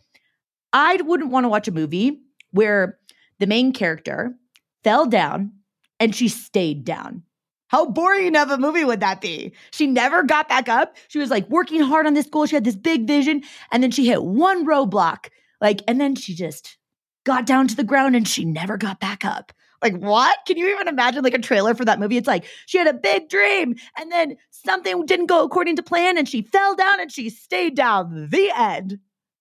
I 0.73 1.01
wouldn't 1.03 1.31
want 1.31 1.45
to 1.45 1.49
watch 1.49 1.69
a 1.69 1.73
movie 1.73 2.21
where 2.59 2.99
the 3.39 3.47
main 3.47 3.73
character 3.73 4.35
fell 4.83 5.07
down 5.07 5.53
and 6.01 6.13
she 6.13 6.27
stayed 6.27 6.85
down. 6.85 7.23
How 7.69 7.87
boring 7.87 8.35
of 8.35 8.51
a 8.51 8.59
movie 8.59 8.83
would 8.83 8.99
that 8.99 9.21
be? 9.21 9.53
She 9.71 9.87
never 9.87 10.25
got 10.25 10.49
back 10.49 10.69
up. 10.69 10.97
She 11.07 11.21
was 11.21 11.31
like 11.31 11.49
working 11.49 11.81
hard 11.81 12.05
on 12.05 12.15
this 12.15 12.27
goal. 12.27 12.47
She 12.47 12.57
had 12.57 12.65
this 12.65 12.75
big 12.75 13.07
vision. 13.07 13.45
And 13.71 13.81
then 13.81 13.93
she 13.93 14.09
hit 14.09 14.25
one 14.25 14.67
roadblock. 14.67 15.29
Like, 15.61 15.83
and 15.87 16.01
then 16.01 16.17
she 16.17 16.35
just 16.35 16.79
got 17.25 17.47
down 17.47 17.69
to 17.69 17.77
the 17.77 17.85
ground 17.85 18.17
and 18.17 18.27
she 18.27 18.45
never 18.45 18.77
got 18.77 18.99
back 18.99 19.25
up. 19.25 19.53
Like, 19.81 19.97
what? 19.97 20.37
Can 20.45 20.57
you 20.57 20.69
even 20.75 20.89
imagine 20.89 21.23
like 21.23 21.35
a 21.35 21.39
trailer 21.39 21.77
for 21.77 21.85
that 21.85 22.01
movie? 22.01 22.17
It's 22.17 22.27
like 22.27 22.45
she 22.67 22.79
had 22.79 22.89
a 22.89 22.93
big 22.93 23.29
dream 23.29 23.77
and 23.97 24.11
then 24.11 24.37
something 24.51 25.07
didn't 25.07 25.27
go 25.27 25.45
according 25.45 25.77
to 25.77 25.85
plan 25.85 26.19
and 26.19 26.29
she 26.29 26.43
fell 26.43 26.75
down 26.75 27.01
and 27.01 27.13
she 27.13 27.31
stayed 27.31 27.77
down. 27.77 28.31
The 28.31 28.51
end. 28.57 28.99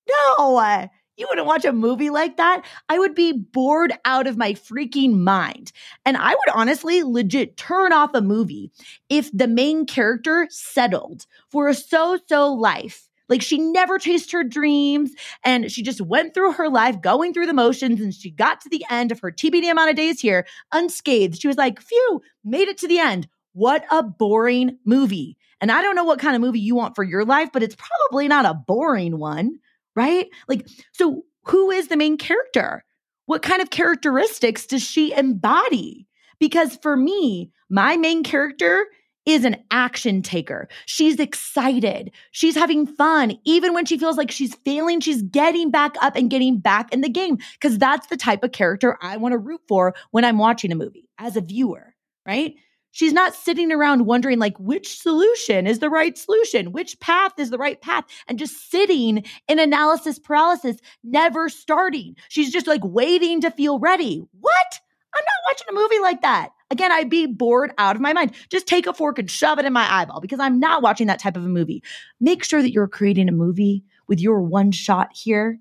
No, 0.08 0.90
you 1.18 1.28
wouldn't 1.30 1.48
watch 1.48 1.66
a 1.66 1.74
movie 1.74 2.10
like 2.10 2.38
that. 2.38 2.64
I 2.88 3.00
would 3.00 3.16
be 3.16 3.34
bored 3.34 3.94
out 4.06 4.28
of 4.28 4.38
my 4.38 4.54
freaking 4.54 5.20
mind. 5.20 5.72
And 6.06 6.16
I 6.16 6.30
would 6.30 6.54
honestly 6.54 7.04
legit 7.04 7.58
turn 7.58 7.92
off 7.92 8.12
a 8.14 8.22
movie 8.22 8.72
if 9.10 9.32
the 9.32 9.48
main 9.48 9.86
character 9.86 10.48
settled 10.50 11.26
for 11.50 11.68
a 11.68 11.74
so 11.74 12.20
so 12.28 12.54
life. 12.54 13.10
Like 13.30 13.42
she 13.42 13.58
never 13.58 14.00
chased 14.00 14.32
her 14.32 14.44
dreams 14.44 15.12
and 15.44 15.70
she 15.70 15.84
just 15.84 16.00
went 16.00 16.34
through 16.34 16.54
her 16.54 16.70
life 16.70 17.02
going 17.02 17.34
through 17.34 17.48
the 17.48 17.54
motions 17.54 18.00
and 18.00 18.14
she 18.14 18.32
got 18.32 18.62
to 18.62 18.70
the 18.70 18.86
end 18.90 19.12
of 19.12 19.20
her 19.20 19.32
TBD 19.32 19.70
amount 19.70 19.90
of 19.90 19.96
days 19.98 20.22
here 20.22 20.46
unscathed. 20.72 21.42
She 21.42 21.48
was 21.48 21.58
like, 21.58 21.82
phew, 21.82 22.22
made 22.46 22.70
it 22.70 22.78
to 22.80 22.88
the 22.88 23.00
end. 23.00 23.28
What 23.52 23.84
a 23.92 24.02
boring 24.04 24.78
movie. 24.86 25.38
And 25.60 25.72
I 25.72 25.82
don't 25.82 25.96
know 25.96 26.04
what 26.04 26.20
kind 26.20 26.36
of 26.36 26.42
movie 26.42 26.60
you 26.60 26.76
want 26.76 26.96
for 26.96 27.04
your 27.04 27.26
life, 27.26 27.50
but 27.52 27.64
it's 27.64 27.76
probably 27.76 28.28
not 28.28 28.46
a 28.46 28.54
boring 28.54 29.18
one 29.18 29.60
right? 29.98 30.28
Like, 30.48 30.66
so 30.94 31.24
who 31.44 31.72
is 31.72 31.88
the 31.90 31.98
main 31.98 32.18
character? 32.18 32.86
What 33.26 33.42
kind 33.42 33.62
of 33.62 33.72
characteristics 33.72 34.66
does 34.66 34.84
she 34.84 35.12
embody? 35.12 36.08
Because 36.40 36.78
for 36.82 36.96
me, 36.96 37.52
my 37.70 37.98
main 37.98 38.24
character 38.24 38.86
is 39.26 39.44
an 39.44 39.58
action 39.72 40.22
taker. 40.22 40.70
She's 40.86 41.20
excited. 41.20 42.12
She's 42.32 42.56
having 42.56 42.86
fun. 42.86 43.38
Even 43.44 43.74
when 43.74 43.86
she 43.86 43.98
feels 43.98 44.16
like 44.18 44.32
she's 44.32 44.56
failing, 44.64 45.02
she's 45.02 45.22
getting 45.22 45.70
back 45.70 45.96
up 46.02 46.16
and 46.16 46.30
getting 46.30 46.60
back 46.60 46.94
in 46.94 47.02
the 47.02 47.10
game 47.10 47.38
because 47.60 47.78
that's 47.78 48.08
the 48.08 48.16
type 48.16 48.44
of 48.44 48.54
character 48.54 48.98
I 49.02 49.18
want 49.18 49.34
to 49.34 49.38
root 49.38 49.62
for 49.68 49.94
when 50.12 50.24
I'm 50.24 50.38
watching 50.38 50.72
a 50.72 50.76
movie 50.76 51.10
as 51.18 51.36
a 51.36 51.42
viewer, 51.42 51.94
right? 52.26 52.56
She's 52.98 53.14
not 53.14 53.36
sitting 53.36 53.72
around 53.72 54.08
wondering, 54.08 54.40
like, 54.40 54.58
which 54.58 54.98
solution 54.98 55.68
is 55.68 55.78
the 55.78 55.90
right 55.92 56.18
solution? 56.18 56.72
Which 56.72 57.00
path 57.00 57.34
is 57.38 57.52
the 57.52 57.58
right 57.60 57.80
path? 57.80 58.06
And 58.28 58.40
just 58.40 58.72
sitting 58.72 59.24
in 59.48 59.60
analysis 59.60 60.18
paralysis, 60.18 60.78
never 61.04 61.48
starting. 61.48 62.16
She's 62.28 62.52
just 62.52 62.66
like 62.66 62.82
waiting 62.84 63.40
to 63.42 63.52
feel 63.52 63.78
ready. 63.78 64.24
What? 64.40 64.80
I'm 65.16 65.24
not 65.24 65.52
watching 65.52 65.68
a 65.70 65.80
movie 65.80 66.00
like 66.00 66.24
that. 66.24 66.50
Again, 66.72 66.92
I'd 66.92 67.08
be 67.08 67.28
bored 67.28 67.72
out 67.78 67.96
of 67.96 68.02
my 68.02 68.14
mind. 68.14 68.32
Just 68.50 68.66
take 68.66 68.88
a 68.88 68.94
fork 68.94 69.20
and 69.20 69.30
shove 69.30 69.60
it 69.60 69.66
in 69.66 69.74
my 69.74 69.88
eyeball 69.88 70.20
because 70.20 70.40
I'm 70.40 70.60
not 70.60 70.82
watching 70.82 71.06
that 71.06 71.20
type 71.20 71.38
of 71.38 71.46
a 71.46 71.50
movie. 71.50 71.84
Make 72.20 72.44
sure 72.44 72.64
that 72.64 72.72
you're 72.72 72.88
creating 72.88 73.30
a 73.30 73.32
movie 73.32 73.84
with 74.08 74.20
your 74.20 74.42
one 74.42 74.72
shot 74.72 75.10
here 75.14 75.60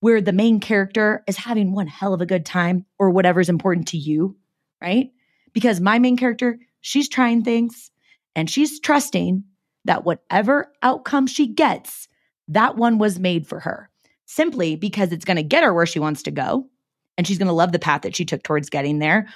where 0.00 0.20
the 0.20 0.34
main 0.34 0.60
character 0.60 1.24
is 1.26 1.38
having 1.38 1.72
one 1.72 1.86
hell 1.86 2.12
of 2.12 2.20
a 2.20 2.26
good 2.26 2.44
time 2.44 2.84
or 2.98 3.08
whatever's 3.08 3.48
important 3.48 3.88
to 3.88 3.96
you, 3.96 4.36
right? 4.82 5.12
Because 5.54 5.80
my 5.80 5.98
main 5.98 6.18
character, 6.18 6.58
she's 6.84 7.08
trying 7.08 7.42
things 7.42 7.90
and 8.36 8.50
she's 8.50 8.78
trusting 8.78 9.42
that 9.86 10.04
whatever 10.04 10.70
outcome 10.82 11.26
she 11.26 11.46
gets, 11.46 12.08
that 12.46 12.76
one 12.76 12.98
was 12.98 13.18
made 13.18 13.46
for 13.46 13.58
her 13.58 13.88
simply 14.26 14.76
because 14.76 15.10
it's 15.10 15.24
going 15.24 15.38
to 15.38 15.42
get 15.42 15.64
her 15.64 15.72
where 15.72 15.86
she 15.86 15.98
wants 15.98 16.22
to 16.22 16.30
go 16.30 16.68
and 17.16 17.26
she's 17.26 17.38
going 17.38 17.48
to 17.48 17.54
love 17.54 17.72
the 17.72 17.78
path 17.78 18.02
that 18.02 18.14
she 18.14 18.24
took 18.24 18.42
towards 18.42 18.68
getting 18.68 18.98
there 18.98 19.26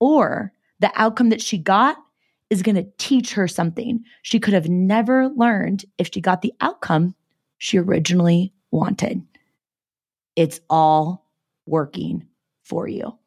or 0.00 0.52
the 0.80 0.92
outcome 0.96 1.30
that 1.30 1.40
she 1.40 1.56
got 1.56 1.96
is 2.50 2.62
going 2.62 2.76
to 2.76 2.86
teach 2.98 3.32
her 3.32 3.48
something 3.48 4.04
she 4.20 4.38
could 4.38 4.52
have 4.52 4.68
never 4.68 5.28
learned 5.30 5.86
if 5.96 6.10
she 6.12 6.20
got 6.20 6.42
the 6.42 6.52
outcome 6.60 7.14
she 7.56 7.78
originally 7.78 8.52
wanted. 8.70 9.22
It's 10.36 10.60
all 10.68 11.26
working 11.64 12.26
for 12.64 12.86
you. 12.86 13.18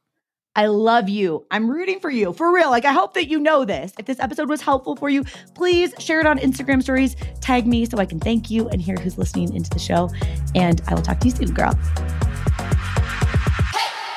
I 0.56 0.66
love 0.66 1.08
you. 1.08 1.46
I'm 1.50 1.70
rooting 1.70 2.00
for 2.02 2.10
you 2.10 2.34
for 2.34 2.54
real. 2.54 2.70
Like, 2.70 2.84
I 2.84 2.92
hope 2.92 3.14
that 3.14 3.28
you 3.30 3.40
know 3.40 3.64
this. 3.64 3.94
If 3.98 4.06
this 4.06 4.20
episode 4.20 4.50
was 4.50 4.62
helpful 4.62 4.98
for 4.98 5.10
you, 5.10 5.24
please 5.56 5.94
share 5.98 6.20
it 6.20 6.26
on 6.26 6.40
Instagram 6.40 6.84
stories, 6.84 7.16
tag 7.40 7.66
me 7.66 7.86
so 7.86 7.98
I 8.00 8.06
can 8.06 8.20
thank 8.20 8.52
you 8.52 8.68
and 8.68 8.82
hear 8.82 8.98
who's 8.98 9.18
listening 9.18 9.56
into 9.56 9.70
the 9.70 9.80
show. 9.80 10.10
And 10.54 10.82
I 10.88 10.94
will 10.94 11.02
talk 11.02 11.20
to 11.22 11.28
you 11.28 11.34
soon, 11.34 11.54
girl. 11.54 11.74